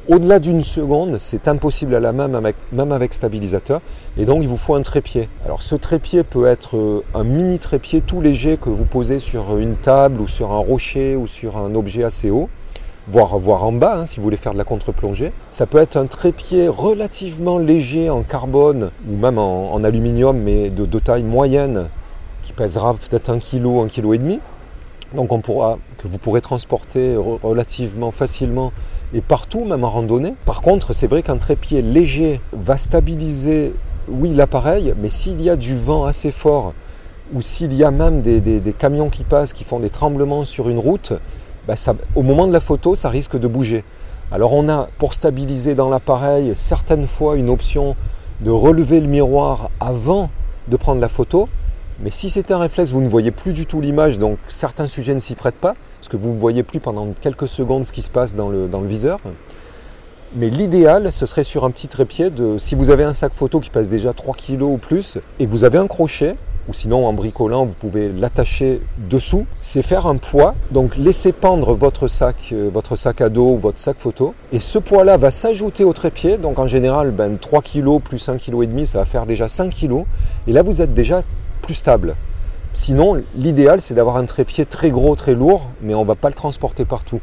Au-delà 0.09 0.39
d'une 0.39 0.63
seconde, 0.63 1.19
c'est 1.19 1.47
impossible 1.47 1.93
à 1.93 1.99
la 1.99 2.11
main, 2.13 2.27
même 2.27 2.91
avec, 2.91 3.13
stabilisateur. 3.13 3.79
Et 4.17 4.25
donc, 4.25 4.41
il 4.41 4.47
vous 4.47 4.57
faut 4.57 4.73
un 4.73 4.81
trépied. 4.81 5.29
Alors, 5.45 5.61
ce 5.61 5.75
trépied 5.75 6.23
peut 6.23 6.47
être 6.47 6.77
euh, 6.77 7.03
un 7.13 7.23
mini 7.23 7.59
trépied 7.59 8.01
tout 8.01 8.19
léger 8.19 8.57
que 8.57 8.69
vous 8.69 8.85
posez 8.85 9.19
sur 9.19 9.55
une 9.59 9.75
table 9.75 10.19
ou 10.19 10.27
sur 10.27 10.51
un 10.51 10.57
rocher 10.57 11.15
ou 11.15 11.27
sur 11.27 11.57
un 11.57 11.75
objet 11.75 12.03
assez 12.03 12.31
haut. 12.31 12.49
Voire, 13.07 13.35
en 13.35 13.71
bas, 13.71 13.99
hein, 13.99 14.05
si 14.07 14.17
vous 14.17 14.23
voulez 14.23 14.37
faire 14.37 14.53
de 14.53 14.57
la 14.57 14.63
contre-plongée. 14.63 15.31
Ça 15.51 15.67
peut 15.67 15.77
être 15.77 15.95
un 15.95 16.07
trépied 16.07 16.67
relativement 16.69 17.59
léger 17.59 18.09
en 18.09 18.23
carbone 18.23 18.89
ou 19.07 19.15
même 19.15 19.37
en, 19.37 19.83
aluminium, 19.83 20.35
mais 20.39 20.71
de, 20.71 20.87
de, 20.87 20.99
taille 20.99 21.21
moyenne, 21.21 21.87
qui 22.41 22.53
pèsera 22.53 22.95
peut-être 22.95 23.29
un 23.29 23.37
kilo, 23.37 23.81
un 23.81 23.87
kilo 23.87 24.15
et 24.15 24.17
demi. 24.17 24.39
Donc 25.13 25.31
on 25.31 25.39
pourra, 25.39 25.77
que 25.99 26.07
vous 26.07 26.17
pourrez 26.17 26.41
transporter 26.41 27.15
relativement 27.15 28.09
facilement 28.09 28.71
et 29.13 29.21
partout, 29.21 29.65
même 29.65 29.83
en 29.83 29.89
randonnée. 29.89 30.35
Par 30.45 30.61
contre, 30.61 30.93
c'est 30.93 31.07
vrai 31.07 31.23
qu'un 31.23 31.37
trépied 31.37 31.81
léger 31.81 32.41
va 32.51 32.77
stabiliser, 32.77 33.73
oui, 34.07 34.33
l'appareil, 34.33 34.93
mais 35.01 35.09
s'il 35.09 35.41
y 35.41 35.49
a 35.49 35.55
du 35.55 35.75
vent 35.75 36.05
assez 36.05 36.31
fort 36.31 36.73
ou 37.33 37.41
s'il 37.41 37.73
y 37.73 37.83
a 37.83 37.91
même 37.91 38.21
des, 38.21 38.73
camions 38.77 39.09
qui 39.09 39.23
passent, 39.23 39.53
qui 39.53 39.63
font 39.63 39.79
des 39.79 39.89
tremblements 39.89 40.43
sur 40.43 40.69
une 40.69 40.79
route, 40.79 41.13
bah, 41.67 41.75
au 42.15 42.23
moment 42.23 42.47
de 42.47 42.53
la 42.53 42.59
photo, 42.59 42.95
ça 42.95 43.09
risque 43.09 43.37
de 43.37 43.47
bouger. 43.47 43.83
Alors 44.31 44.53
on 44.53 44.69
a, 44.69 44.87
pour 44.97 45.13
stabiliser 45.13 45.75
dans 45.75 45.89
l'appareil, 45.89 46.51
certaines 46.55 47.07
fois 47.07 47.35
une 47.35 47.49
option 47.49 47.95
de 48.41 48.51
relever 48.51 48.99
le 48.99 49.07
miroir 49.07 49.69
avant 49.79 50.29
de 50.67 50.77
prendre 50.77 51.01
la 51.01 51.09
photo. 51.09 51.49
Mais 52.01 52.11
si 52.11 52.29
c'est 52.29 52.51
un 52.51 52.57
réflexe, 52.57 52.91
vous 52.91 53.01
ne 53.01 53.09
voyez 53.09 53.31
plus 53.31 53.51
du 53.51 53.65
tout 53.65 53.81
l'image, 53.81 54.17
donc 54.17 54.37
certains 54.47 54.87
sujets 54.87 55.13
ne 55.13 55.19
s'y 55.19 55.35
prêtent 55.35 55.55
pas 55.55 55.75
parce 55.99 56.07
que 56.07 56.15
vous 56.15 56.29
ne 56.33 56.39
voyez 56.39 56.63
plus 56.63 56.79
pendant 56.79 57.07
quelques 57.21 57.49
secondes 57.49 57.85
ce 57.85 57.91
qui 57.91 58.01
se 58.01 58.09
passe 58.09 58.35
dans 58.35 58.49
le, 58.49 58.67
dans 58.67 58.79
le 58.79 58.87
viseur. 58.87 59.19
Mais 60.35 60.49
l'idéal, 60.49 61.11
ce 61.11 61.25
serait 61.25 61.43
sur 61.43 61.65
un 61.65 61.71
petit 61.71 61.87
trépied 61.87 62.29
de, 62.29 62.57
si 62.57 62.75
vous 62.75 62.91
avez 62.91 63.03
un 63.03 63.13
sac 63.13 63.33
photo 63.33 63.59
qui 63.59 63.69
pèse 63.69 63.89
déjà 63.89 64.13
3 64.13 64.35
kg 64.35 64.61
ou 64.61 64.77
plus, 64.77 65.17
et 65.39 65.45
que 65.45 65.51
vous 65.51 65.63
avez 65.63 65.77
un 65.77 65.87
crochet, 65.87 66.35
ou 66.69 66.73
sinon 66.73 67.07
en 67.07 67.13
bricolant, 67.13 67.65
vous 67.65 67.73
pouvez 67.73 68.09
l'attacher 68.09 68.79
dessous, 69.09 69.47
c'est 69.59 69.81
faire 69.81 70.05
un 70.05 70.17
poids. 70.17 70.53
Donc 70.69 70.95
laissez 70.97 71.31
pendre 71.31 71.73
votre 71.73 72.07
sac, 72.07 72.35
euh, 72.51 72.69
votre 72.71 72.95
sac 72.95 73.21
à 73.21 73.29
dos 73.29 73.53
ou 73.53 73.57
votre 73.57 73.79
sac 73.79 73.97
photo. 73.97 74.35
Et 74.53 74.59
ce 74.59 74.77
poids-là 74.77 75.17
va 75.17 75.31
s'ajouter 75.31 75.83
au 75.83 75.93
trépied. 75.93 76.37
Donc 76.37 76.59
en 76.59 76.67
général, 76.67 77.09
ben, 77.09 77.37
3 77.39 77.63
kg 77.63 77.99
plus 77.99 78.29
1 78.29 78.37
kg 78.37 78.85
ça 78.85 78.99
va 78.99 79.05
faire 79.05 79.25
déjà 79.25 79.47
5 79.47 79.73
kg. 79.73 80.05
Et 80.47 80.53
là, 80.53 80.61
vous 80.61 80.83
êtes 80.83 80.93
déjà 80.93 81.21
stable. 81.73 82.15
Sinon, 82.73 83.23
l'idéal, 83.35 83.81
c'est 83.81 83.93
d'avoir 83.93 84.17
un 84.17 84.25
trépied 84.25 84.65
très 84.65 84.91
gros, 84.91 85.15
très 85.15 85.33
lourd, 85.33 85.69
mais 85.81 85.93
on 85.95 86.03
ne 86.03 86.07
va 86.07 86.15
pas 86.15 86.29
le 86.29 86.35
transporter 86.35 86.85
partout. 86.85 87.19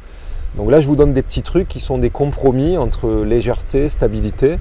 Donc 0.57 0.71
là, 0.71 0.81
je 0.81 0.87
vous 0.87 0.97
donne 0.97 1.13
des 1.13 1.23
petits 1.23 1.43
trucs 1.43 1.69
qui 1.69 1.81
sont 1.81 1.99
des 1.99 2.11
compromis 2.11 2.77
entre 2.77 3.25
légèreté, 3.25 3.89
stabilité, 3.89 4.59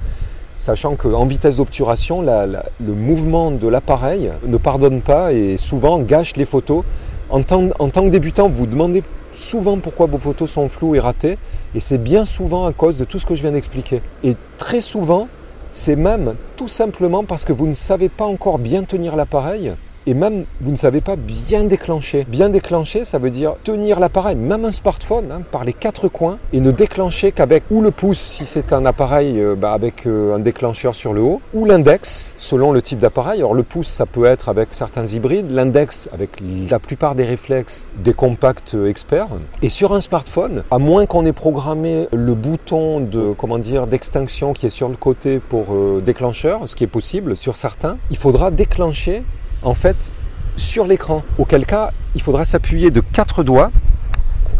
sachant 0.58 0.94
qu'en 0.94 1.26
vitesse 1.26 1.56
d'obturation, 1.56 2.22
le 2.22 2.92
mouvement 2.92 3.50
de 3.50 3.68
l'appareil 3.68 4.30
ne 4.46 4.56
pardonne 4.56 5.00
pas 5.00 5.32
et 5.32 5.56
souvent 5.56 5.98
gâche 5.98 6.36
les 6.36 6.46
photos. 6.46 6.84
En 7.28 7.42
tant, 7.42 7.68
en 7.78 7.88
tant 7.88 8.04
que 8.04 8.10
débutant, 8.10 8.48
vous 8.48 8.54
vous 8.54 8.66
demandez 8.66 9.02
souvent 9.32 9.78
pourquoi 9.78 10.06
vos 10.06 10.18
photos 10.18 10.50
sont 10.50 10.68
floues 10.68 10.94
et 10.94 11.00
ratées, 11.00 11.36
et 11.74 11.80
c'est 11.80 11.98
bien 11.98 12.24
souvent 12.24 12.66
à 12.66 12.72
cause 12.72 12.96
de 12.96 13.04
tout 13.04 13.18
ce 13.18 13.26
que 13.26 13.34
je 13.34 13.42
viens 13.42 13.52
d'expliquer. 13.52 14.00
Et 14.22 14.34
très 14.58 14.80
souvent, 14.80 15.28
c'est 15.76 15.94
même 15.94 16.36
tout 16.56 16.68
simplement 16.68 17.22
parce 17.24 17.44
que 17.44 17.52
vous 17.52 17.66
ne 17.66 17.74
savez 17.74 18.08
pas 18.08 18.24
encore 18.24 18.58
bien 18.58 18.82
tenir 18.82 19.14
l'appareil 19.14 19.74
et 20.06 20.14
même 20.14 20.44
vous 20.60 20.70
ne 20.70 20.76
savez 20.76 21.00
pas 21.00 21.16
bien 21.16 21.64
déclencher. 21.64 22.24
Bien 22.28 22.48
déclencher, 22.48 23.04
ça 23.04 23.18
veut 23.18 23.30
dire 23.30 23.54
tenir 23.64 24.00
l'appareil, 24.00 24.36
même 24.36 24.64
un 24.64 24.70
smartphone, 24.70 25.30
hein, 25.32 25.42
par 25.50 25.64
les 25.64 25.72
quatre 25.72 26.08
coins 26.08 26.38
et 26.52 26.60
ne 26.60 26.70
déclencher 26.70 27.32
qu'avec 27.32 27.64
ou 27.70 27.80
le 27.80 27.90
pouce 27.90 28.18
si 28.18 28.46
c'est 28.46 28.72
un 28.72 28.86
appareil 28.86 29.40
euh, 29.40 29.54
bah, 29.54 29.72
avec 29.72 30.06
euh, 30.06 30.34
un 30.34 30.38
déclencheur 30.38 30.94
sur 30.94 31.12
le 31.12 31.20
haut, 31.20 31.40
ou 31.54 31.64
l'index 31.64 32.32
selon 32.38 32.72
le 32.72 32.82
type 32.82 32.98
d'appareil. 32.98 33.40
Alors 33.40 33.54
le 33.54 33.62
pouce, 33.62 33.88
ça 33.88 34.06
peut 34.06 34.24
être 34.24 34.48
avec 34.48 34.68
certains 34.70 35.04
hybrides, 35.04 35.50
l'index 35.50 36.08
avec 36.12 36.30
la 36.70 36.78
plupart 36.78 37.14
des 37.14 37.24
réflexes 37.24 37.86
des 37.96 38.12
compacts 38.12 38.74
euh, 38.74 38.88
experts. 38.88 39.28
Et 39.62 39.68
sur 39.68 39.92
un 39.92 40.00
smartphone, 40.00 40.62
à 40.70 40.78
moins 40.78 41.06
qu'on 41.06 41.24
ait 41.24 41.32
programmé 41.32 42.08
le 42.12 42.34
bouton 42.34 43.00
de 43.00 43.32
comment 43.36 43.58
dire 43.58 43.86
d'extinction 43.86 44.52
qui 44.52 44.66
est 44.66 44.70
sur 44.70 44.88
le 44.88 44.96
côté 44.96 45.38
pour 45.38 45.66
déclencheur, 46.02 46.68
ce 46.68 46.76
qui 46.76 46.84
est 46.84 46.88
possible 46.88 47.36
sur 47.36 47.56
certains, 47.56 47.96
il 48.10 48.16
faudra 48.16 48.50
déclencher 48.50 49.22
en 49.62 49.74
fait 49.74 50.12
sur 50.56 50.86
l'écran. 50.86 51.22
Auquel 51.38 51.66
cas, 51.66 51.92
il 52.14 52.22
faudra 52.22 52.44
s'appuyer 52.44 52.90
de 52.90 53.00
quatre 53.00 53.42
doigts. 53.42 53.70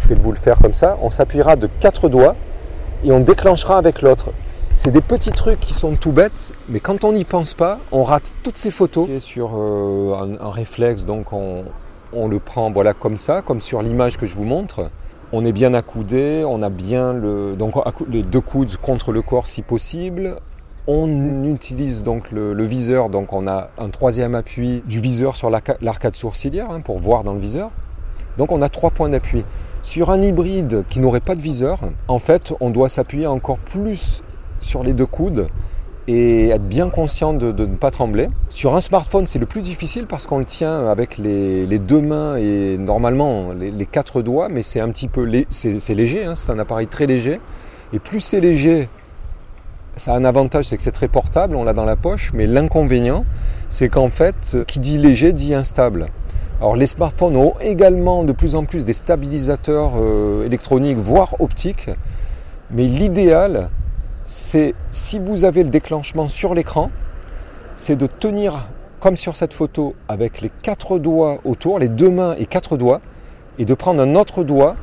Je 0.00 0.08
vais 0.08 0.14
vous 0.14 0.32
le 0.32 0.38
faire 0.38 0.58
comme 0.58 0.74
ça. 0.74 0.98
On 1.02 1.10
s'appuiera 1.10 1.56
de 1.56 1.68
quatre 1.80 2.08
doigts 2.08 2.36
et 3.04 3.12
on 3.12 3.20
déclenchera 3.20 3.78
avec 3.78 4.02
l'autre. 4.02 4.30
C'est 4.74 4.90
des 4.90 5.00
petits 5.00 5.32
trucs 5.32 5.58
qui 5.58 5.72
sont 5.72 5.94
tout 5.96 6.12
bêtes, 6.12 6.52
mais 6.68 6.80
quand 6.80 7.04
on 7.04 7.12
n'y 7.12 7.24
pense 7.24 7.54
pas, 7.54 7.78
on 7.92 8.04
rate 8.04 8.32
toutes 8.42 8.58
ces 8.58 8.70
photos. 8.70 9.08
Sur 9.20 9.52
euh, 9.56 10.36
un, 10.38 10.50
réflexe, 10.50 11.06
donc 11.06 11.32
on, 11.32 11.64
on 12.12 12.28
le 12.28 12.38
prend 12.38 12.70
voilà 12.70 12.92
comme 12.92 13.16
ça, 13.16 13.40
comme 13.40 13.62
sur 13.62 13.80
l'image 13.80 14.18
que 14.18 14.26
je 14.26 14.34
vous 14.34 14.44
montre. 14.44 14.90
On 15.32 15.44
est 15.46 15.52
bien 15.52 15.72
accoudé, 15.72 16.44
on 16.46 16.62
a 16.62 16.68
bien 16.68 17.14
le, 17.14 17.56
donc, 17.56 17.74
les 18.08 18.22
deux 18.22 18.40
coudes 18.40 18.76
contre 18.76 19.12
le 19.12 19.22
corps 19.22 19.46
si 19.46 19.62
possible. 19.62 20.36
On 20.88 21.42
utilise 21.44 22.04
donc 22.04 22.30
le, 22.30 22.64
viseur, 22.64 23.10
donc 23.10 23.32
on 23.32 23.48
a 23.48 23.70
un 23.76 23.88
troisième 23.88 24.36
appui 24.36 24.84
du 24.86 25.00
viseur 25.00 25.34
sur 25.34 25.50
l'arcade 25.50 26.14
sourcilière 26.14 26.70
hein, 26.70 26.80
pour 26.80 26.98
voir 26.98 27.24
dans 27.24 27.34
le 27.34 27.40
viseur. 27.40 27.70
Donc 28.38 28.52
on 28.52 28.62
a 28.62 28.68
trois 28.68 28.90
points 28.90 29.08
d'appui. 29.08 29.44
Sur 29.82 30.10
un 30.10 30.22
hybride 30.22 30.84
qui 30.88 31.00
n'aurait 31.00 31.20
pas 31.20 31.34
de 31.34 31.40
viseur, 31.40 31.80
en 32.06 32.18
fait, 32.18 32.52
on 32.60 32.70
doit 32.70 32.88
s'appuyer 32.88 33.26
encore 33.26 33.58
plus 33.58 34.22
sur 34.60 34.84
les 34.84 34.92
deux 34.92 35.06
coudes 35.06 35.48
et 36.08 36.48
être 36.50 36.66
bien 36.66 36.88
conscient 36.88 37.34
de, 37.34 37.50
ne 37.50 37.76
pas 37.76 37.90
trembler. 37.90 38.28
Sur 38.48 38.76
un 38.76 38.80
smartphone, 38.80 39.26
c'est 39.26 39.38
le 39.38 39.46
plus 39.46 39.62
difficile 39.62 40.06
parce 40.06 40.26
qu'on 40.26 40.38
le 40.38 40.44
tient 40.44 40.86
avec 40.88 41.18
les, 41.18 41.78
deux 41.78 42.00
mains 42.00 42.36
et 42.36 42.78
normalement 42.78 43.50
les, 43.52 43.86
quatre 43.86 44.22
doigts, 44.22 44.48
mais 44.48 44.62
c'est 44.62 44.80
un 44.80 44.88
petit 44.90 45.08
peu 45.08 45.28
c'est 45.50 45.94
léger, 45.94 46.24
hein, 46.24 46.34
c'est 46.36 46.50
un 46.50 46.58
appareil 46.58 46.86
très 46.86 47.06
léger. 47.06 47.40
Et 47.92 47.98
plus 47.98 48.20
c'est 48.20 48.40
léger, 48.40 48.88
ça 49.96 50.12
a 50.12 50.16
un 50.16 50.24
avantage, 50.24 50.66
c'est 50.66 50.76
que 50.76 50.82
c'est 50.82 50.92
très 50.92 51.08
portable, 51.08 51.56
on 51.56 51.64
l'a 51.64 51.72
dans 51.72 51.86
la 51.86 51.96
poche, 51.96 52.30
mais 52.34 52.46
l'inconvénient, 52.46 53.24
c'est 53.68 53.88
qu'en 53.88 54.08
fait, 54.08 54.58
qui 54.66 54.78
dit 54.78 54.98
léger 54.98 55.32
dit 55.32 55.54
instable. 55.54 56.06
Alors 56.60 56.76
les 56.76 56.86
smartphones 56.86 57.36
ont 57.36 57.54
également 57.60 58.24
de 58.24 58.32
plus 58.32 58.54
en 58.54 58.64
plus 58.64 58.84
des 58.84 58.92
stabilisateurs 58.92 59.92
euh, 59.96 60.44
électroniques, 60.44 60.98
voire 60.98 61.40
optiques, 61.40 61.90
mais 62.70 62.84
l'idéal, 62.84 63.70
c'est 64.26 64.74
si 64.90 65.18
vous 65.18 65.44
avez 65.44 65.62
le 65.62 65.70
déclenchement 65.70 66.28
sur 66.28 66.54
l'écran, 66.54 66.90
c'est 67.76 67.96
de 67.96 68.06
tenir 68.06 68.68
comme 69.00 69.16
sur 69.16 69.36
cette 69.36 69.54
photo 69.54 69.94
avec 70.08 70.40
les 70.40 70.50
quatre 70.62 70.98
doigts 70.98 71.38
autour, 71.44 71.78
les 71.78 71.88
deux 71.88 72.10
mains 72.10 72.34
et 72.38 72.46
quatre 72.46 72.76
doigts, 72.76 73.00
et 73.58 73.64
de 73.64 73.74
prendre 73.74 74.02
un 74.02 74.14
autre 74.14 74.42
doigt 74.44 74.76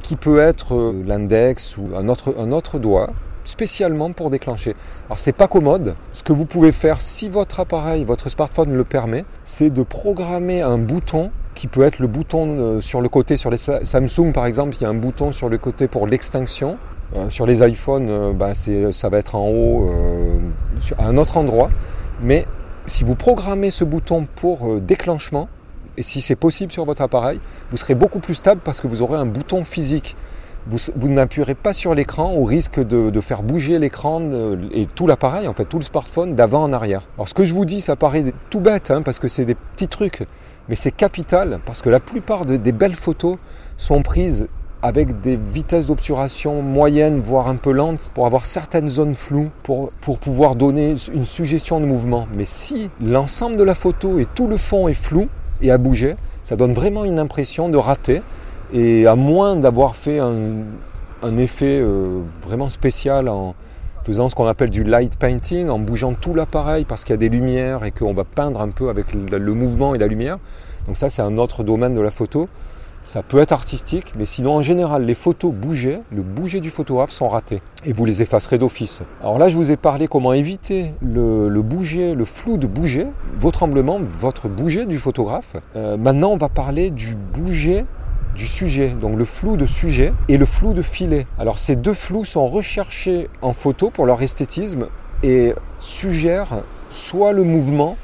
qui 0.00 0.16
peut 0.16 0.40
être 0.40 0.74
euh, 0.74 1.02
l'index 1.06 1.76
ou 1.76 1.88
un 1.96 2.08
autre, 2.08 2.34
un 2.38 2.50
autre 2.52 2.78
doigt 2.78 3.10
spécialement 3.46 4.12
pour 4.12 4.30
déclencher. 4.30 4.74
Alors 5.06 5.18
c'est 5.18 5.32
pas 5.32 5.48
commode. 5.48 5.94
Ce 6.12 6.22
que 6.22 6.32
vous 6.32 6.46
pouvez 6.46 6.72
faire 6.72 7.00
si 7.00 7.28
votre 7.28 7.60
appareil, 7.60 8.04
votre 8.04 8.28
smartphone 8.28 8.72
le 8.72 8.84
permet, 8.84 9.24
c'est 9.44 9.70
de 9.70 9.82
programmer 9.82 10.62
un 10.62 10.78
bouton 10.78 11.30
qui 11.54 11.68
peut 11.68 11.82
être 11.82 11.98
le 11.98 12.06
bouton 12.06 12.56
euh, 12.58 12.80
sur 12.80 13.00
le 13.00 13.08
côté 13.08 13.36
sur 13.36 13.50
les 13.50 13.56
Samsung 13.56 14.32
par 14.32 14.46
exemple, 14.46 14.76
il 14.78 14.82
y 14.82 14.86
a 14.86 14.90
un 14.90 14.94
bouton 14.94 15.32
sur 15.32 15.48
le 15.48 15.58
côté 15.58 15.88
pour 15.88 16.06
l'extinction 16.06 16.76
euh, 17.16 17.30
sur 17.30 17.46
les 17.46 17.66
iPhones, 17.66 18.08
euh, 18.10 18.32
bah, 18.32 18.52
ça 18.54 19.08
va 19.08 19.18
être 19.18 19.36
en 19.36 19.48
haut, 19.48 19.90
à 20.98 21.06
un 21.06 21.16
autre 21.16 21.36
endroit. 21.36 21.70
Mais 22.20 22.46
si 22.86 23.04
vous 23.04 23.14
programmez 23.14 23.70
ce 23.70 23.84
bouton 23.84 24.26
pour 24.34 24.80
déclenchement, 24.80 25.48
et 25.96 26.02
si 26.02 26.20
c'est 26.20 26.36
possible 26.36 26.72
sur 26.72 26.84
votre 26.84 27.02
appareil, 27.02 27.40
vous 27.70 27.76
serez 27.76 27.94
beaucoup 27.94 28.18
plus 28.18 28.34
stable 28.34 28.60
parce 28.62 28.80
que 28.80 28.86
vous 28.86 29.02
aurez 29.02 29.16
un 29.16 29.26
bouton 29.26 29.64
physique. 29.64 30.16
Vous, 30.68 31.08
n'appuierez 31.08 31.54
pas 31.54 31.72
sur 31.72 31.94
l'écran 31.94 32.34
au 32.34 32.44
risque 32.44 32.80
de, 32.80 33.20
faire 33.20 33.42
bouger 33.42 33.78
l'écran 33.78 34.20
et 34.72 34.86
tout 34.86 35.06
l'appareil, 35.06 35.46
en 35.46 35.54
fait, 35.54 35.64
tout 35.64 35.78
le 35.78 35.84
smartphone 35.84 36.34
d'avant 36.34 36.64
en 36.64 36.72
arrière. 36.72 37.02
Alors 37.16 37.28
ce 37.28 37.34
que 37.34 37.44
je 37.44 37.54
vous 37.54 37.64
dis, 37.64 37.80
ça 37.80 37.96
paraît 37.96 38.24
tout 38.50 38.60
bête, 38.60 38.90
hein, 38.90 39.02
parce 39.02 39.18
que 39.18 39.28
c'est 39.28 39.44
des 39.44 39.54
petits 39.54 39.88
trucs, 39.88 40.24
mais 40.68 40.76
c'est 40.76 40.90
capital 40.90 41.60
parce 41.64 41.82
que 41.82 41.90
la 41.90 42.00
plupart 42.00 42.44
des 42.46 42.72
belles 42.72 42.96
photos 42.96 43.36
sont 43.76 44.02
prises 44.02 44.48
avec 44.82 45.20
des 45.20 45.36
vitesses 45.36 45.86
d'obturation 45.86 46.62
moyennes, 46.62 47.18
voire 47.18 47.48
un 47.48 47.56
peu 47.56 47.72
lentes, 47.72 48.10
pour 48.14 48.26
avoir 48.26 48.46
certaines 48.46 48.88
zones 48.88 49.14
floues, 49.14 49.50
pour, 49.62 49.90
pour 50.00 50.18
pouvoir 50.18 50.54
donner 50.54 50.94
une 51.12 51.24
suggestion 51.24 51.80
de 51.80 51.86
mouvement. 51.86 52.28
Mais 52.36 52.44
si 52.44 52.90
l'ensemble 53.00 53.56
de 53.56 53.64
la 53.64 53.74
photo 53.74 54.18
et 54.18 54.26
tout 54.26 54.46
le 54.46 54.56
fond 54.56 54.88
est 54.88 54.94
flou 54.94 55.28
et 55.60 55.70
à 55.70 55.78
bouger, 55.78 56.16
ça 56.44 56.56
donne 56.56 56.72
vraiment 56.72 57.04
une 57.04 57.18
impression 57.18 57.68
de 57.68 57.76
rater. 57.76 58.22
Et 58.72 59.06
à 59.06 59.16
moins 59.16 59.56
d'avoir 59.56 59.96
fait 59.96 60.18
un, 60.18 61.36
effet 61.38 61.80
euh, 61.80 62.20
vraiment 62.42 62.68
spécial 62.68 63.28
en 63.28 63.54
faisant 64.04 64.28
ce 64.28 64.36
qu'on 64.36 64.46
appelle 64.46 64.70
du 64.70 64.84
light 64.84 65.18
painting, 65.18 65.68
en 65.68 65.78
bougeant 65.78 66.14
tout 66.14 66.34
l'appareil 66.34 66.84
parce 66.84 67.02
qu'il 67.02 67.12
y 67.12 67.14
a 67.14 67.18
des 67.18 67.28
lumières 67.28 67.84
et 67.84 67.90
qu'on 67.90 68.14
va 68.14 68.24
peindre 68.24 68.60
un 68.60 68.68
peu 68.68 68.88
avec 68.88 69.12
le 69.12 69.54
mouvement 69.54 69.94
et 69.94 69.98
la 69.98 70.06
lumière. 70.06 70.38
Donc 70.86 70.96
ça 70.96 71.10
c'est 71.10 71.22
un 71.22 71.36
autre 71.36 71.64
domaine 71.64 71.94
de 71.94 72.00
la 72.00 72.10
photo. 72.10 72.48
Ça 73.02 73.22
peut 73.22 73.38
être 73.38 73.52
artistique, 73.52 74.14
mais 74.18 74.26
sinon 74.26 74.56
en 74.56 74.62
général 74.62 75.04
les 75.04 75.14
photos 75.14 75.52
bougées, 75.52 76.00
le 76.10 76.24
bouger 76.24 76.58
du 76.58 76.72
photographe 76.72 77.10
sont 77.10 77.28
ratés 77.28 77.62
et 77.84 77.92
vous 77.92 78.04
les 78.04 78.20
effacerez 78.20 78.58
d'office. 78.58 79.02
Alors 79.20 79.38
là 79.38 79.48
je 79.48 79.56
vous 79.56 79.70
ai 79.70 79.76
parlé 79.76 80.08
comment 80.08 80.32
éviter 80.32 80.92
le, 81.00 81.48
bouger, 81.62 82.16
le 82.16 82.24
flou 82.24 82.58
de 82.58 82.66
bouger, 82.66 83.06
votre 83.36 83.58
tremblement, 83.58 84.00
votre 84.00 84.48
bouger 84.48 84.86
du 84.86 84.98
photographe. 84.98 85.54
Euh, 85.76 85.96
maintenant 85.96 86.30
on 86.30 86.36
va 86.36 86.48
parler 86.48 86.90
du 86.90 87.14
bouger 87.14 87.84
du 88.36 88.46
sujet, 88.46 88.88
donc 88.88 89.16
le 89.16 89.24
flou 89.24 89.56
de 89.56 89.66
sujet 89.66 90.12
et 90.28 90.36
le 90.36 90.46
flou 90.46 90.74
de 90.74 90.82
filet. 90.82 91.26
Alors 91.38 91.58
ces 91.58 91.74
deux 91.74 91.94
flous 91.94 92.24
sont 92.24 92.46
recherchés 92.46 93.28
en 93.42 93.52
photo 93.52 93.90
pour 93.90 94.06
leur 94.06 94.22
esthétisme 94.22 94.86
et 95.22 95.54
suggèrent 95.80 96.62
soit 96.90 97.32
le 97.32 97.42
mouvement, 97.42 97.96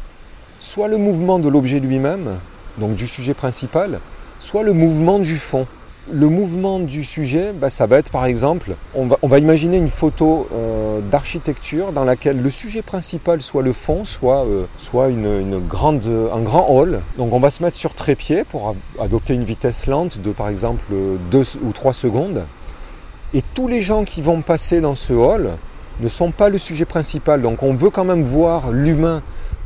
soit 0.59 0.89
le 0.89 0.97
mouvement 0.97 1.39
de 1.39 1.49
l'objet 1.49 1.81
lui-même, 1.81 2.39
donc 2.79 2.95
du 2.95 3.07
sujet 3.07 3.35
principal, 3.35 4.01
soit 4.39 4.62
le 4.62 4.73
mouvement 4.73 5.19
du 5.19 5.37
fond. 5.37 5.67
Le 6.11 6.28
mouvement 6.28 6.80
du 6.80 7.04
sujet, 7.04 7.52
bah, 7.52 7.71
ça 7.71 7.87
va 7.87 7.99
être 7.99 8.11
par 8.11 8.25
exemple, 8.25 8.73
on 8.94 9.06
va, 9.06 9.38
imaginer 9.38 9.76
une 9.76 9.88
photo 9.88 10.49
euh, 10.52 11.00
d'architecture 11.00 11.92
dans 11.92 12.02
laquelle 12.02 12.42
le 12.42 12.50
sujet 12.50 12.82
principal 12.82 13.40
soit 13.40 13.62
le 13.62 13.73
fond, 13.73 14.04
soit, 14.04 14.44
euh, 14.44 15.09
une, 15.09 15.61
grande, 15.61 16.04
un 16.32 16.40
grand 16.40 16.66
hall. 16.68 17.00
Donc 17.18 17.32
on 17.32 17.38
va 17.38 17.50
se 17.50 17.62
mettre 17.62 17.76
sur 17.76 17.94
trépied 17.94 18.42
pour 18.42 18.75
adopter 19.00 19.35
une 19.35 19.44
vitesse 19.44 19.87
lente 19.87 20.18
de 20.21 20.32
par 20.32 20.49
exemple 20.49 20.82
2 21.30 21.42
ou 21.62 21.73
3 21.73 21.92
secondes. 21.92 22.42
Et 23.32 23.42
tous 23.54 23.68
les 23.68 23.80
gens 23.80 24.02
qui 24.02 24.23
vont 24.23 24.42
passer 24.42 24.80
dans 24.80 24.97
ce 24.97 25.12
hall 25.12 25.52
ne 26.00 26.09
sont 26.09 26.32
pas 26.32 26.49
le 26.49 26.59
sujet 26.59 26.85
principal. 26.85 27.42
Donc 27.42 27.62
on 27.62 27.75
veut 27.75 27.90
quand 27.90 28.04
même 28.04 28.23
voir 28.23 28.73
l'humain 28.73 29.23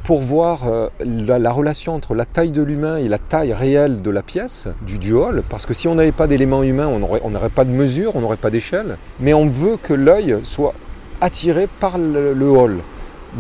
pour 0.07 0.21
voir 0.21 0.69
euh, 0.69 0.89
la, 1.01 1.51
relation 1.51 1.93
entre 1.97 2.15
la 2.15 2.25
taille 2.25 2.53
de 2.53 2.63
l'humain 2.63 2.97
et 2.97 3.09
la 3.09 3.19
taille 3.19 3.53
réelle 3.53 4.03
de 4.03 4.11
la 4.11 4.23
pièce, 4.23 4.69
du, 4.83 4.99
duol, 4.99 5.43
parce 5.49 5.67
que 5.67 5.75
si 5.75 5.89
on 5.89 5.97
n'avait 5.97 6.13
pas 6.13 6.29
d'éléments 6.29 6.63
humains, 6.63 6.87
on 6.87 7.01
n'aurait 7.29 7.49
pas 7.49 7.65
de 7.65 7.71
mesure, 7.71 8.15
on 8.15 8.21
n'aurait 8.21 8.37
pas 8.37 8.51
d'échelle, 8.51 8.99
mais 9.19 9.35
on 9.35 9.49
veut 9.49 9.77
que 9.83 9.93
l'œil 9.93 10.39
soit 10.45 10.75
attiré 11.21 11.67
par 11.81 11.99
le, 11.99 12.49
hall. 12.49 12.79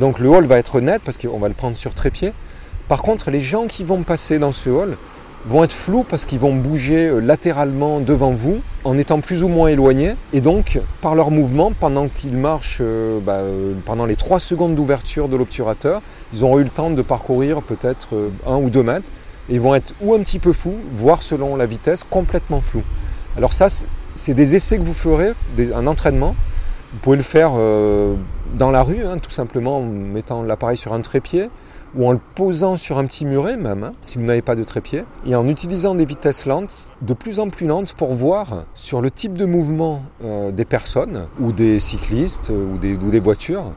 Donc 0.00 0.18
le 0.18 0.28
hall 0.28 0.46
va 0.46 0.58
être 0.58 0.80
net, 0.80 1.02
parce 1.04 1.18
qu'on 1.18 1.38
va 1.38 1.46
le 1.46 1.54
prendre 1.54 1.76
sur 1.76 1.94
trépied. 1.94 2.32
Par 2.88 3.00
contre, 3.00 3.30
les 3.30 3.40
gens 3.40 3.68
qui 3.68 3.84
vont 3.84 4.02
passer 4.02 4.40
dans 4.40 4.52
ce 4.52 4.68
hall, 4.68 4.96
vont 5.48 5.62
être 5.62 5.72
flous 5.72 6.02
parce 6.02 6.24
qu'ils 6.24 6.40
vont 6.40 6.52
bouger 6.52 7.06
euh, 7.06 7.20
latéralement 7.20 8.00
devant 8.00 8.32
vous 8.32 8.60
en 8.82 8.98
étant 8.98 9.20
plus 9.20 9.44
ou 9.44 9.48
moins 9.48 9.68
éloignés 9.68 10.14
et 10.32 10.40
donc 10.40 10.80
par 11.00 11.14
leur 11.14 11.30
mouvement 11.30 11.70
pendant 11.78 12.08
qu'ils 12.08 12.36
marchent 12.36 12.78
euh, 12.80 13.20
bah, 13.20 13.42
pendant 13.84 14.06
les 14.06 14.16
3 14.16 14.40
secondes 14.40 14.74
d'ouverture 14.74 15.28
de 15.28 15.36
l'obturateur 15.36 16.02
ils 16.32 16.44
auront 16.44 16.58
eu 16.58 16.64
le 16.64 16.70
temps 16.70 16.90
de 16.90 17.02
parcourir 17.02 17.62
peut-être 17.62 18.08
un 18.46 18.56
ou 18.56 18.70
deux 18.70 18.82
mètres. 18.82 19.10
Et 19.48 19.54
ils 19.54 19.60
vont 19.60 19.74
être 19.74 19.94
ou 20.00 20.14
un 20.14 20.18
petit 20.18 20.40
peu 20.40 20.52
fous 20.52 20.74
voire 20.92 21.22
selon 21.22 21.56
la 21.56 21.66
vitesse 21.66 22.02
complètement 22.02 22.60
flous. 22.60 22.82
Alors 23.36 23.52
ça 23.52 23.68
c'est 24.14 24.34
des 24.34 24.56
essais 24.56 24.76
que 24.76 24.82
vous 24.82 24.94
ferez 24.94 25.32
un 25.74 25.86
entraînement. 25.86 26.34
Vous 26.92 26.98
pouvez 27.00 27.16
le 27.16 27.22
faire 27.22 27.52
dans 28.54 28.70
la 28.70 28.82
rue 28.82 29.04
hein, 29.04 29.18
tout 29.18 29.30
simplement 29.30 29.78
en 29.78 29.82
mettant 29.82 30.42
l'appareil 30.42 30.76
sur 30.76 30.94
un 30.94 31.00
trépied 31.00 31.48
ou 31.96 32.06
en 32.06 32.12
le 32.12 32.20
posant 32.34 32.76
sur 32.76 32.98
un 32.98 33.06
petit 33.06 33.24
muret 33.24 33.56
même, 33.56 33.84
hein, 33.84 33.92
si 34.04 34.18
vous 34.18 34.24
n'avez 34.24 34.42
pas 34.42 34.54
de 34.54 34.64
trépied, 34.64 35.04
et 35.26 35.34
en 35.34 35.48
utilisant 35.48 35.94
des 35.94 36.04
vitesses 36.04 36.46
lentes, 36.46 36.90
de 37.02 37.14
plus 37.14 37.40
en 37.40 37.48
plus 37.48 37.66
lentes, 37.66 37.94
pour 37.94 38.12
voir 38.12 38.64
sur 38.74 39.00
le 39.00 39.10
type 39.10 39.34
de 39.34 39.46
mouvement 39.46 40.02
euh, 40.24 40.52
des 40.52 40.64
personnes, 40.64 41.26
ou 41.40 41.52
des 41.52 41.80
cyclistes, 41.80 42.50
euh, 42.50 42.74
ou 42.74 43.10
des 43.10 43.20
voitures, 43.20 43.72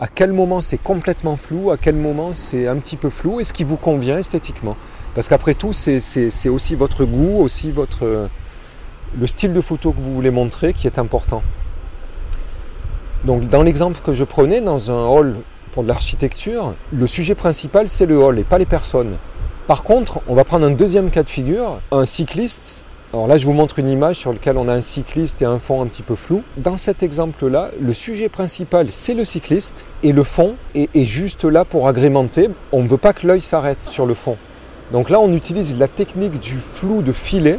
à 0.00 0.08
quel 0.08 0.32
moment 0.32 0.60
c'est 0.62 0.78
complètement 0.78 1.36
flou, 1.36 1.70
à 1.70 1.76
quel 1.76 1.94
moment 1.94 2.30
c'est 2.32 2.66
un 2.66 2.76
petit 2.76 2.96
peu 2.96 3.10
flou, 3.10 3.38
et 3.38 3.44
ce 3.44 3.52
qui 3.52 3.64
vous 3.64 3.76
convient 3.76 4.18
esthétiquement. 4.18 4.76
Parce 5.14 5.28
qu'après 5.28 5.54
tout, 5.54 5.72
c'est 5.72 6.48
aussi 6.48 6.74
votre 6.74 7.04
goût, 7.04 7.42
aussi 7.42 7.70
votre, 7.70 8.28
le 9.18 9.26
style 9.26 9.52
de 9.52 9.60
photo 9.60 9.92
que 9.92 10.00
vous 10.00 10.14
voulez 10.14 10.30
montrer 10.30 10.72
qui 10.72 10.86
est 10.86 10.98
important. 10.98 11.42
Donc 13.24 13.48
dans 13.48 13.62
l'exemple 13.62 14.00
que 14.04 14.14
je 14.14 14.24
prenais, 14.24 14.60
dans 14.60 14.90
un 14.90 15.06
hall 15.06 15.36
pour 15.72 15.82
de 15.82 15.88
l'architecture, 15.88 16.74
le 16.92 17.06
sujet 17.06 17.34
principal 17.34 17.88
c'est 17.88 18.06
le 18.06 18.18
hall 18.18 18.38
et 18.38 18.44
pas 18.44 18.58
les 18.58 18.66
personnes. 18.66 19.16
Par 19.66 19.82
contre, 19.82 20.20
on 20.26 20.34
va 20.34 20.44
prendre 20.44 20.64
un 20.66 20.70
deuxième 20.70 21.10
cas 21.10 21.22
de 21.22 21.28
figure, 21.28 21.80
un 21.92 22.06
cycliste. 22.06 22.84
Alors 23.12 23.26
là, 23.26 23.38
je 23.38 23.44
vous 23.44 23.52
montre 23.52 23.80
une 23.80 23.88
image 23.88 24.16
sur 24.16 24.32
laquelle 24.32 24.56
on 24.56 24.68
a 24.68 24.72
un 24.72 24.80
cycliste 24.80 25.42
et 25.42 25.44
un 25.44 25.58
fond 25.58 25.82
un 25.82 25.86
petit 25.86 26.02
peu 26.02 26.14
flou. 26.14 26.44
Dans 26.56 26.76
cet 26.76 27.02
exemple-là, 27.02 27.70
le 27.80 27.92
sujet 27.92 28.28
principal, 28.28 28.90
c'est 28.90 29.14
le 29.14 29.24
cycliste 29.24 29.84
et 30.04 30.12
le 30.12 30.22
fond 30.22 30.54
est, 30.76 30.94
est 30.94 31.04
juste 31.04 31.44
là 31.44 31.64
pour 31.64 31.88
agrémenter. 31.88 32.50
On 32.70 32.82
ne 32.82 32.88
veut 32.88 32.98
pas 32.98 33.12
que 33.12 33.26
l'œil 33.26 33.40
s'arrête 33.40 33.82
sur 33.82 34.06
le 34.06 34.14
fond. 34.14 34.36
Donc 34.92 35.10
là, 35.10 35.18
on 35.18 35.32
utilise 35.32 35.76
la 35.76 35.88
technique 35.88 36.38
du 36.38 36.58
flou 36.58 37.02
de 37.02 37.12
filet 37.12 37.58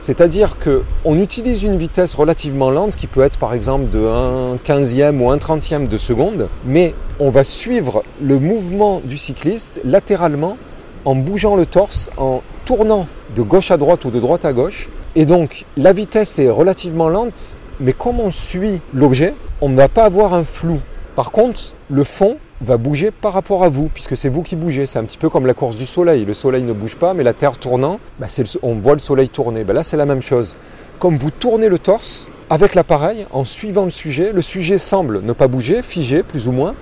c'est-à-dire 0.00 0.56
qu'on 0.58 1.18
utilise 1.18 1.62
une 1.62 1.76
vitesse 1.76 2.14
relativement 2.14 2.70
lente 2.70 2.96
qui 2.96 3.06
peut 3.06 3.20
être 3.20 3.38
par 3.38 3.52
exemple 3.52 3.90
de 3.90 4.02
1 4.02 4.56
quinzième 4.64 5.20
ou 5.20 5.30
1 5.30 5.36
trentième 5.36 5.88
de 5.88 5.98
seconde, 5.98 6.48
mais 6.64 6.94
on 7.18 7.28
va 7.28 7.44
suivre 7.44 8.02
le 8.20 8.38
mouvement 8.38 9.02
du 9.04 9.18
cycliste 9.18 9.78
latéralement 9.84 10.56
en 11.04 11.14
bougeant 11.14 11.54
le 11.54 11.66
torse, 11.66 12.08
en 12.16 12.42
tournant 12.64 13.06
de 13.34 13.42
gauche 13.42 13.70
à 13.70 13.76
droite 13.76 14.04
ou 14.04 14.10
de 14.10 14.20
droite 14.20 14.44
à 14.44 14.52
gauche. 14.52 14.88
Et 15.16 15.26
donc 15.26 15.64
la 15.76 15.92
vitesse 15.92 16.38
est 16.38 16.50
relativement 16.50 17.08
lente, 17.08 17.58
mais 17.80 17.92
comme 17.92 18.20
on 18.20 18.30
suit 18.30 18.80
l'objet, 18.92 19.34
on 19.60 19.68
ne 19.68 19.76
va 19.76 19.88
pas 19.88 20.04
avoir 20.04 20.34
un 20.34 20.44
flou. 20.44 20.80
Par 21.16 21.30
contre, 21.30 21.72
le 21.90 22.04
fond 22.04 22.36
va 22.60 22.76
bouger 22.76 23.10
par 23.10 23.32
rapport 23.32 23.64
à 23.64 23.68
vous, 23.68 23.88
puisque 23.92 24.16
c'est 24.16 24.28
vous 24.28 24.42
qui 24.42 24.56
bougez. 24.56 24.86
C'est 24.86 24.98
un 24.98 25.04
petit 25.04 25.18
peu 25.18 25.28
comme 25.28 25.46
la 25.46 25.54
course 25.54 25.76
du 25.76 25.86
soleil. 25.86 26.24
Le 26.24 26.34
soleil 26.34 26.62
ne 26.62 26.72
bouge 26.72 26.96
pas, 26.96 27.14
mais 27.14 27.22
la 27.22 27.32
Terre 27.32 27.58
tournant, 27.58 28.00
bah, 28.18 28.26
on 28.62 28.74
voit 28.74 28.94
le 28.94 29.00
soleil 29.00 29.28
tourner. 29.28 29.64
Bah, 29.64 29.72
là, 29.72 29.82
c'est 29.82 29.96
la 29.96 30.06
même 30.06 30.22
chose. 30.22 30.56
Comme 30.98 31.16
vous 31.16 31.30
tournez 31.30 31.68
le 31.68 31.78
torse 31.78 32.28
avec 32.50 32.74
l'appareil, 32.74 33.26
en 33.32 33.44
suivant 33.44 33.84
le 33.84 33.90
sujet, 33.90 34.32
le 34.32 34.42
sujet 34.42 34.78
semble 34.78 35.22
ne 35.22 35.32
pas 35.32 35.48
bouger, 35.48 35.82
figé 35.82 36.22
plus 36.22 36.48
ou 36.48 36.52
moins, 36.52 36.74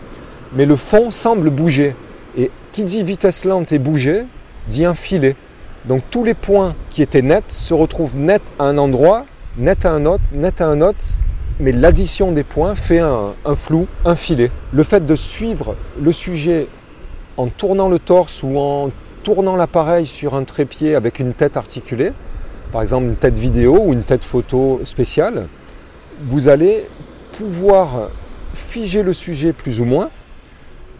mais 0.54 0.66
le 0.66 0.76
fond 0.76 1.10
semble 1.10 1.50
bouger. 1.50 1.94
Et 2.36 2.50
qui 2.72 2.84
dit 2.84 3.02
vitesse 3.02 3.44
lente 3.44 3.72
et 3.72 3.78
bouger, 3.78 4.24
dit 4.68 4.84
un 4.84 4.94
filet. 4.94 5.36
Donc 5.84 6.02
tous 6.10 6.24
les 6.24 6.34
points 6.34 6.74
qui 6.90 7.02
étaient 7.02 7.22
nets 7.22 7.50
se 7.50 7.74
retrouvent 7.74 8.18
nets 8.18 8.42
à 8.58 8.64
un 8.64 8.78
endroit, 8.78 9.24
nets 9.56 9.86
à 9.86 9.92
un 9.92 10.06
autre, 10.06 10.24
nets 10.32 10.60
à 10.60 10.66
un 10.66 10.80
autre, 10.80 10.98
mais 11.60 11.72
l'addition 11.72 12.32
des 12.32 12.44
points 12.44 12.74
fait 12.74 13.00
un, 13.00 13.34
flou, 13.54 13.86
un 14.04 14.16
filet. 14.16 14.50
Le 14.72 14.82
fait 14.82 15.04
de 15.04 15.16
suivre 15.16 15.76
le 16.00 16.12
sujet 16.12 16.68
en 17.36 17.48
tournant 17.48 17.88
le 17.88 17.98
torse 17.98 18.42
ou 18.42 18.58
en 18.58 18.90
tournant 19.22 19.56
l'appareil 19.56 20.06
sur 20.06 20.34
un 20.34 20.44
trépied 20.44 20.94
avec 20.94 21.18
une 21.18 21.32
tête 21.32 21.56
articulée, 21.56 22.12
par 22.72 22.82
exemple 22.82 23.06
une 23.06 23.16
tête 23.16 23.38
vidéo 23.38 23.78
ou 23.84 23.92
une 23.92 24.02
tête 24.02 24.24
photo 24.24 24.80
spéciale, 24.84 25.46
vous 26.22 26.48
allez 26.48 26.86
pouvoir 27.36 28.08
figer 28.54 29.02
le 29.02 29.12
sujet 29.12 29.52
plus 29.52 29.80
ou 29.80 29.84
moins, 29.84 30.10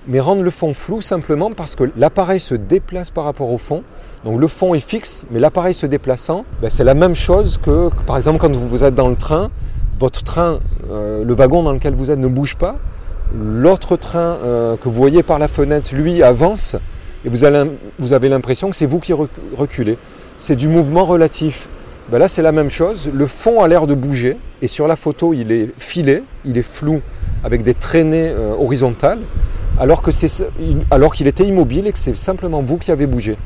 mais 0.09 0.21
rendre 0.21 0.43
le 0.43 0.51
fond 0.51 0.75
flou 0.75 1.01
simplement 1.01 1.53
parce 1.53 1.75
que 1.75 1.85
l'appareil 1.97 2.41
se 2.41 2.55
déplace 2.55 3.11
par 3.11 3.25
rapport 3.25 3.51
au 3.51 3.59
fond. 3.59 3.83
Donc 4.25 4.41
le 4.41 4.49
fond 4.49 4.75
est 4.75 4.81
fixe, 4.81 5.25
mais 5.31 5.39
l'appareil 5.39 5.75
se 5.75 5.87
déplaçant, 5.87 6.45
ben, 6.61 6.71
c'est 6.71 6.85
la 6.85 6.95
même 6.95 7.15
chose 7.15 7.59
que, 7.59 7.91
par 8.07 8.17
exemple 8.17 8.39
quand 8.39 8.57
vous 8.57 8.85
êtes 8.85 8.95
dans 8.95 9.09
le 9.09 9.17
train, 9.17 9.51
votre 9.99 10.25
train, 10.25 10.61
euh, 10.91 11.25
le 11.25 11.35
wagon 11.35 11.63
dans 11.63 11.73
lequel 11.73 11.95
vous 11.95 12.11
êtes 12.11 12.19
ne 12.19 12.29
bouge 12.29 12.57
pas, 12.57 12.77
l'autre 13.35 13.97
train 13.97 14.39
euh, 14.43 14.77
que 14.77 14.89
vous 14.89 14.95
voyez 14.95 15.23
par 15.23 15.39
la 15.39 15.49
fenêtre, 15.49 15.95
lui, 15.95 16.23
avance, 16.23 16.77
et 17.25 17.31
vous, 17.31 18.13
avez 18.13 18.29
l'impression 18.29 18.71
que 18.71 18.77
c'est 18.77 18.87
vous 18.87 19.01
qui 19.01 19.13
reculez. 19.13 19.99
C'est 20.37 20.55
du 20.55 20.69
mouvement 20.69 21.05
relatif. 21.05 21.69
Ben 22.11 22.19
là, 22.19 22.29
c'est 22.29 22.43
la 22.43 22.53
même 22.53 22.71
chose. 22.71 23.11
Le 23.13 23.27
fond 23.27 23.61
a 23.61 23.67
l'air 23.67 23.89
de 23.89 23.95
bouger, 23.95 24.39
et 24.63 24.69
sur 24.69 24.87
la 24.87 24.95
photo, 24.95 25.35
il 25.35 25.51
est 25.51 25.69
filé, 25.79 26.23
il 26.45 26.57
est 26.57 26.63
flou, 26.63 27.01
avec 27.45 27.65
des 27.65 27.75
traînées 27.75 28.31
euh, 28.31 28.55
horizontales, 28.59 29.19
alors 29.79 30.03
qu'il 31.15 31.27
était 31.27 31.45
immobile 31.45 31.87
et 31.87 31.93
que 31.93 31.99
c'est 31.99 32.17
simplement 32.17 32.63
vous 32.63 32.79
qui 32.79 32.91
avez 32.91 33.07
bougé. 33.07 33.37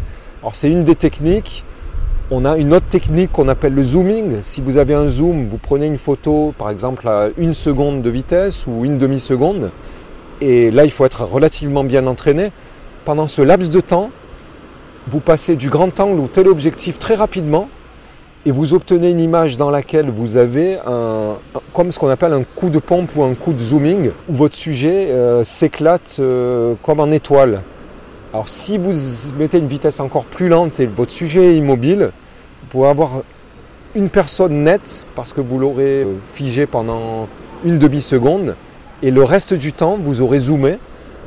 Alors 0.42 0.56
c'est 0.56 0.70
une 0.70 0.84
des 0.84 0.94
techniques 0.94 1.64
on 2.34 2.46
a 2.46 2.56
une 2.56 2.72
autre 2.72 2.86
technique 2.86 3.30
qu'on 3.30 3.48
appelle 3.48 3.74
le 3.74 3.82
zooming. 3.82 4.38
Si 4.42 4.62
vous 4.62 4.78
avez 4.78 4.94
un 4.94 5.06
zoom, 5.06 5.46
vous 5.46 5.58
prenez 5.58 5.84
une 5.84 5.98
photo 5.98 6.54
par 6.56 6.70
exemple 6.70 7.06
à 7.06 7.28
une 7.36 7.52
seconde 7.52 8.00
de 8.00 8.08
vitesse 8.08 8.66
ou 8.66 8.86
une 8.86 8.96
demi-seconde. 8.96 9.70
Et 10.40 10.70
là, 10.70 10.86
il 10.86 10.90
faut 10.90 11.04
être 11.04 11.24
relativement 11.24 11.84
bien 11.84 12.06
entraîné. 12.06 12.50
Pendant 13.04 13.26
ce 13.26 13.42
laps 13.42 13.70
de 13.70 13.80
temps, 13.80 14.10
vous 15.08 15.20
passez 15.20 15.56
du 15.56 15.68
grand 15.68 16.00
angle 16.00 16.20
au 16.20 16.26
téléobjectif 16.26 16.98
très 16.98 17.16
rapidement 17.16 17.68
et 18.44 18.50
vous 18.50 18.74
obtenez 18.74 19.10
une 19.10 19.20
image 19.20 19.56
dans 19.56 19.70
laquelle 19.70 20.10
vous 20.10 20.36
avez 20.36 20.78
un, 20.86 21.36
comme 21.72 21.92
ce 21.92 21.98
qu'on 21.98 22.08
appelle 22.08 22.32
un 22.32 22.42
coup 22.42 22.70
de 22.70 22.78
pompe 22.78 23.12
ou 23.16 23.22
un 23.22 23.34
coup 23.34 23.52
de 23.52 23.60
zooming, 23.60 24.10
où 24.28 24.34
votre 24.34 24.56
sujet 24.56 25.10
euh, 25.10 25.44
s'éclate 25.44 26.16
euh, 26.18 26.74
comme 26.82 27.00
en 27.00 27.10
étoile. 27.10 27.62
Alors 28.32 28.48
si 28.48 28.78
vous 28.78 28.92
mettez 29.38 29.58
une 29.58 29.68
vitesse 29.68 30.00
encore 30.00 30.24
plus 30.24 30.48
lente 30.48 30.80
et 30.80 30.86
votre 30.86 31.12
sujet 31.12 31.54
est 31.54 31.56
immobile, 31.58 32.10
pouvez 32.72 32.88
avoir 32.88 33.22
une 33.94 34.08
personne 34.08 34.64
nette 34.64 35.06
parce 35.14 35.34
que 35.34 35.42
vous 35.42 35.58
l'aurez 35.58 36.02
euh, 36.02 36.14
figé 36.32 36.66
pendant 36.66 37.28
une 37.64 37.78
demi-seconde 37.78 38.56
et 39.02 39.10
le 39.10 39.22
reste 39.22 39.52
du 39.52 39.74
temps 39.74 39.98
vous 40.02 40.22
aurez 40.22 40.38
zoomé 40.38 40.78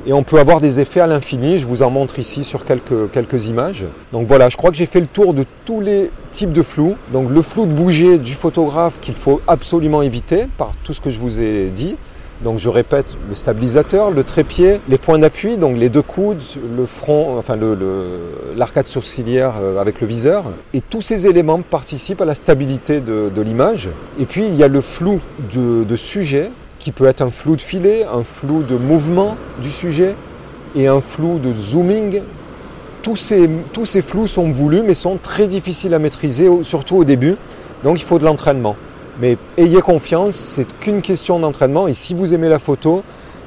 et 0.05 0.13
on 0.13 0.23
peut 0.23 0.39
avoir 0.39 0.61
des 0.61 0.79
effets 0.79 0.99
à 0.99 1.07
l'infini. 1.07 1.57
Je 1.57 1.65
vous 1.65 1.81
en 1.83 1.89
montre 1.89 2.19
ici 2.19 2.43
sur 2.43 2.65
quelques, 2.65 3.11
quelques 3.11 3.47
images. 3.47 3.85
Donc 4.11 4.27
voilà, 4.27 4.49
je 4.49 4.57
crois 4.57 4.71
que 4.71 4.77
j'ai 4.77 4.85
fait 4.85 4.99
le 4.99 5.07
tour 5.07 5.33
de 5.33 5.45
tous 5.65 5.81
les 5.81 6.11
types 6.31 6.51
de 6.51 6.63
flou. 6.63 6.95
Donc 7.11 7.29
le 7.29 7.41
flou 7.41 7.65
de 7.65 7.71
bouger 7.71 8.17
du 8.17 8.33
photographe 8.33 8.99
qu'il 9.01 9.15
faut 9.15 9.41
absolument 9.47 10.01
éviter 10.01 10.45
par 10.57 10.71
tout 10.83 10.93
ce 10.93 11.01
que 11.01 11.09
je 11.09 11.19
vous 11.19 11.39
ai 11.39 11.69
dit. 11.69 11.95
Donc 12.41 12.59
je 12.59 12.67
répète, 12.67 13.15
le 13.29 13.35
stabilisateur, 13.35 14.11
le 14.11 14.23
trépied, 14.23 14.81
les 14.89 14.97
points 14.97 15.17
d'appui, 15.17 15.57
donc 15.57 15.77
les 15.77 15.89
deux 15.89 16.01
coudes, 16.01 16.41
le 16.75 16.85
front, 16.85 17.37
enfin 17.39 17.57
l'arcade 18.57 18.87
sourcilière 18.87 19.53
euh, 19.61 19.79
avec 19.79 20.01
le 20.01 20.07
viseur. 20.07 20.43
Et 20.73 20.81
tous 20.81 21.01
ces 21.01 21.27
éléments 21.27 21.61
participent 21.61 22.21
à 22.21 22.25
la 22.25 22.35
stabilité 22.35 22.99
de, 22.99 23.41
l'image. 23.41 23.89
Et 24.19 24.25
puis 24.25 24.45
il 24.45 24.55
y 24.55 24.63
a 24.63 24.67
le 24.67 24.81
flou 24.81 25.21
de, 25.53 25.95
sujet, 25.95 26.51
qui 26.85 26.91
peut 26.91 27.07
être 27.07 27.23
un 27.23 27.31
flou 27.31 27.55
de 27.55 27.63
filet, 27.63 28.03
un 28.03 28.23
flou 28.23 28.61
de 28.61 28.75
mouvement 28.75 29.37
du 29.59 29.71
sujet 29.71 30.13
et 30.75 30.85
un 30.85 31.01
flou 31.01 31.39
de 31.39 31.51
zooming. 31.51 32.21
Tous 33.01 33.15
ces, 33.15 33.49
tous 33.73 33.99
flous 34.01 34.27
sont 34.27 34.51
voulus 34.51 34.83
mais 34.83 34.93
sont 34.93 35.17
très 35.17 35.47
difficiles 35.47 35.95
à 35.95 35.99
maîtriser, 35.99 36.47
surtout 36.61 36.97
au 36.97 37.03
début. 37.03 37.37
Donc 37.83 37.99
il 37.99 38.03
faut 38.03 38.19
de 38.19 38.23
l'entraînement. 38.23 38.75
Mais 39.19 39.35
ayez 39.57 39.81
confiance, 39.81 40.35
c'est 40.35 40.67
qu'une 40.79 41.01
question 41.01 41.39
d'entraînement. 41.39 41.87
Et 41.87 41.95
si 41.95 42.13
vous 42.13 42.35
aimez 42.35 42.49
la 42.49 42.59
photo, 42.59 43.01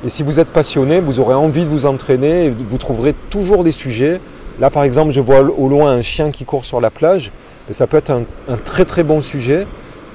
et 0.05 0.11
si 0.11 0.24
vous 0.24 0.40
êtes 0.40 0.48
passionné, 0.48 0.98
vous 0.98 1.20
aurez 1.20 1.35
envie 1.35 1.62
de 1.62 1.68
vous 1.68 1.87
entraîner, 1.87 2.46
et 2.46 2.51
vous 2.51 2.79
trouverez 2.79 3.14
toujours 3.31 3.62
des 3.62 3.70
sujets. 3.70 4.20
Là, 4.59 4.68
par 4.68 4.83
exemple, 4.83 5.12
je 5.12 5.20
vois 5.20 5.42
au 5.42 5.68
loin 5.68 5.92
un 5.92 6.03
chien 6.03 6.33
qui 6.33 6.44
court 6.44 6.64
sur 6.64 6.81
la 6.81 6.90
plage. 6.90 7.31
Et 7.70 7.72
ça 7.72 7.87
peut 7.87 7.98
être 7.98 8.11
un, 8.11 8.24
très 8.64 8.85
très 8.85 9.05
bon 9.05 9.22
sujet, 9.22 9.64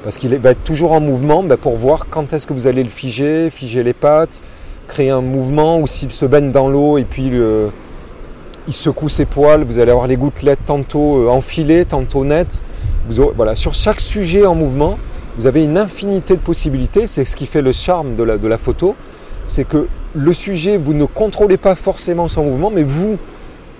parce 0.04 0.18
qu'il 0.18 0.36
va 0.36 0.52
être 0.52 0.64
toujours 0.64 0.92
en 0.92 1.00
mouvement 1.00 1.44
ben, 1.44 1.58
pour 1.58 1.78
voir 1.78 2.08
quand 2.10 2.34
est-ce 2.34 2.46
que 2.46 2.54
vous 2.54 2.68
allez 2.68 2.84
le 2.84 2.90
figer, 2.90 3.50
figer 3.50 3.84
les 3.84 3.94
pattes, 3.94 4.42
créer 4.88 5.10
un 5.10 5.22
mouvement, 5.22 5.80
ou 5.80 5.88
s'il 5.88 6.12
se 6.12 6.26
baigne 6.26 6.52
dans 6.52 6.68
l'eau 6.68 6.98
et 6.98 7.06
puis 7.06 7.32
il 8.68 8.74
secoue 8.74 9.10
ses 9.10 9.26
poils, 9.26 9.64
vous 9.64 9.80
allez 9.80 9.92
avoir 9.92 10.08
les 10.08 10.18
gouttelettes 10.18 10.66
tantôt 10.66 11.24
euh, 11.24 11.30
enfilées, 11.30 11.86
tantôt 11.86 12.24
nettes. 12.24 12.64
sur 13.56 13.74
chaque 13.74 14.00
sujet 14.00 14.46
en 14.46 14.56
mouvement, 14.56 14.98
vous 15.38 15.48
avez 15.48 15.64
une 15.64 15.78
infinité 15.78 16.36
de 16.36 16.42
possibilités. 16.42 17.08
C'est 17.08 17.26
ce 17.26 17.36
qui 17.36 17.46
fait 17.46 17.62
le 17.62 17.72
charme 17.72 18.16
de 18.16 18.24
la, 18.24 18.58
photo. 18.58 18.96
C'est 19.46 19.68
que 19.68 19.88
le 20.16 20.34
sujet, 20.34 20.78
vous 20.78 20.94
ne 20.94 21.06
contrôlez 21.06 21.58
pas 21.58 21.76
forcément 21.76 22.28
son 22.28 22.44
mouvement, 22.44 22.70
mais 22.70 22.84
vous, 22.84 23.18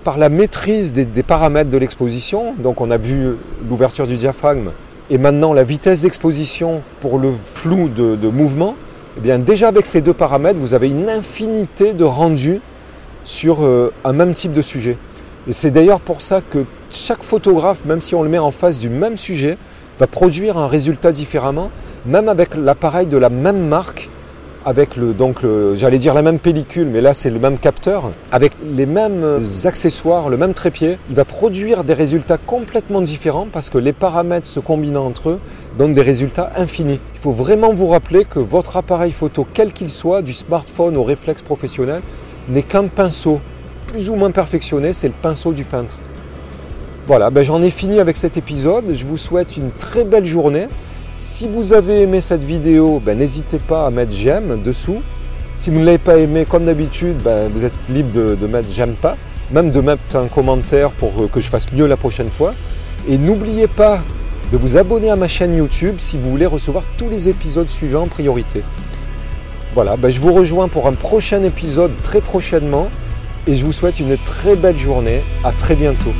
par 0.02 0.18
la 0.18 0.28
maîtrise 0.28 0.92
des, 0.92 1.22
paramètres 1.22 1.70
de 1.70 1.78
l'exposition, 1.78 2.54
donc 2.58 2.80
on 2.80 2.90
a 2.90 2.98
vu 2.98 3.36
l'ouverture 3.68 4.06
du 4.06 4.16
diaphragme 4.16 4.70
et 5.10 5.18
maintenant 5.18 5.52
la 5.52 5.64
vitesse 5.64 6.00
d'exposition 6.00 6.82
pour 7.00 7.18
le 7.18 7.32
flou 7.42 7.88
de, 7.88 8.28
mouvement, 8.28 8.74
eh 9.16 9.20
bien 9.20 9.38
déjà 9.38 9.68
avec 9.68 9.86
ces 9.86 10.00
deux 10.00 10.14
paramètres, 10.14 10.58
vous 10.58 10.74
avez 10.74 10.90
une 10.90 11.08
infinité 11.08 11.92
de 11.92 12.04
rendus 12.04 12.60
sur 13.24 13.64
euh, 13.64 13.92
un 14.04 14.12
même 14.12 14.34
type 14.34 14.52
de 14.52 14.62
sujet. 14.62 14.96
Et 15.46 15.52
c'est 15.52 15.70
d'ailleurs 15.70 16.00
pour 16.00 16.20
ça 16.20 16.40
que 16.40 16.64
chaque 16.90 17.22
photographe, 17.22 17.84
même 17.84 18.00
si 18.00 18.14
on 18.14 18.22
le 18.22 18.28
met 18.28 18.38
en 18.38 18.50
face 18.50 18.78
du 18.78 18.88
même 18.88 19.16
sujet, 19.16 19.58
va 19.98 20.06
produire 20.06 20.56
un 20.58 20.66
résultat 20.66 21.12
différemment, 21.12 21.70
même 22.06 22.28
avec 22.28 22.54
l'appareil 22.54 23.06
de 23.06 23.16
la 23.16 23.28
même 23.28 23.66
marque, 23.66 24.08
avec 24.66 24.96
le, 24.96 25.14
donc 25.14 25.40
j'allais 25.74 25.98
dire 25.98 26.14
la 26.14 26.22
même 26.22 26.38
pellicule, 26.38 26.88
mais 26.88 27.00
là 27.00 27.14
c'est 27.14 27.30
le 27.30 27.38
même 27.38 27.58
capteur, 27.58 28.10
avec 28.32 28.52
les 28.64 28.86
mêmes 28.86 29.44
accessoires, 29.64 30.28
le 30.28 30.36
même 30.36 30.54
trépied, 30.54 30.98
il 31.10 31.16
va 31.16 31.24
produire 31.24 31.84
des 31.84 31.94
résultats 31.94 32.38
complètement 32.38 33.00
différents 33.02 33.46
parce 33.52 33.70
que 33.70 33.78
les 33.78 33.92
paramètres 33.92 34.46
se 34.46 34.60
combinant 34.60 35.06
entre 35.06 35.30
eux 35.30 35.40
donnent 35.78 35.94
des 35.94 36.02
résultats 36.02 36.52
infinis. 36.56 37.00
Il 37.14 37.20
faut 37.20 37.32
vraiment 37.32 37.74
vous 37.74 37.88
rappeler 37.88 38.24
que 38.24 38.38
votre 38.38 38.76
appareil 38.76 39.12
photo, 39.12 39.46
quel 39.52 39.72
qu'il 39.72 39.90
soit, 39.90 40.22
du 40.22 40.32
smartphone 40.32 40.96
au 40.96 41.04
réflexe 41.04 41.42
professionnel, 41.42 42.00
n'est 42.48 42.62
qu'un 42.62 42.86
pinceau, 42.86 43.40
plus 43.86 44.10
ou 44.10 44.14
moins 44.14 44.30
perfectionné, 44.30 44.92
c'est 44.92 45.08
le 45.08 45.14
pinceau 45.20 45.52
du 45.52 45.64
peintre. 45.64 45.96
Voilà, 47.06 47.28
ben 47.28 47.42
j'en 47.42 47.60
ai 47.60 47.70
fini 47.70 48.00
avec 48.00 48.16
cet 48.16 48.38
épisode. 48.38 48.86
Je 48.92 49.04
vous 49.04 49.18
souhaite 49.18 49.58
une 49.58 49.70
très 49.70 50.04
belle 50.04 50.24
journée. 50.24 50.68
Si 51.26 51.48
vous 51.48 51.72
avez 51.72 52.02
aimé 52.02 52.20
cette 52.20 52.44
vidéo, 52.44 53.00
ben 53.02 53.16
n'hésitez 53.16 53.56
pas 53.56 53.86
à 53.86 53.90
mettre 53.90 54.12
j'aime 54.12 54.60
dessous. 54.62 55.00
Si 55.56 55.70
vous 55.70 55.80
ne 55.80 55.84
l'avez 55.86 55.96
pas 55.96 56.18
aimé, 56.18 56.44
comme 56.46 56.66
d'habitude, 56.66 57.16
ben 57.24 57.48
vous 57.48 57.64
êtes 57.64 57.88
libre 57.88 58.12
de, 58.12 58.46
mettre 58.46 58.68
j'aime 58.70 58.92
pas, 58.92 59.16
même 59.50 59.70
de 59.70 59.80
mettre 59.80 60.16
un 60.16 60.26
commentaire 60.26 60.90
pour 60.90 61.30
que 61.30 61.40
je 61.40 61.48
fasse 61.48 61.72
mieux 61.72 61.86
la 61.86 61.96
prochaine 61.96 62.28
fois. 62.28 62.52
Et 63.08 63.16
n'oubliez 63.16 63.68
pas 63.68 64.02
de 64.52 64.58
vous 64.58 64.76
abonner 64.76 65.08
à 65.08 65.16
ma 65.16 65.26
chaîne 65.26 65.56
YouTube 65.56 65.94
si 65.98 66.18
vous 66.18 66.30
voulez 66.30 66.44
recevoir 66.44 66.84
tous 66.98 67.08
les 67.08 67.26
épisodes 67.30 67.70
suivants 67.70 68.02
en 68.02 68.08
priorité. 68.08 68.62
Voilà, 69.72 69.96
ben 69.96 70.10
je 70.10 70.20
vous 70.20 70.34
rejoins 70.34 70.68
pour 70.68 70.86
un 70.88 70.92
prochain 70.92 71.42
épisode 71.42 71.92
très 72.02 72.20
prochainement 72.20 72.90
et 73.46 73.56
je 73.56 73.64
vous 73.64 73.72
souhaite 73.72 73.98
une 73.98 74.18
très 74.18 74.56
belle 74.56 74.76
journée. 74.76 75.22
À 75.42 75.52
très 75.52 75.74
bientôt. 75.74 76.12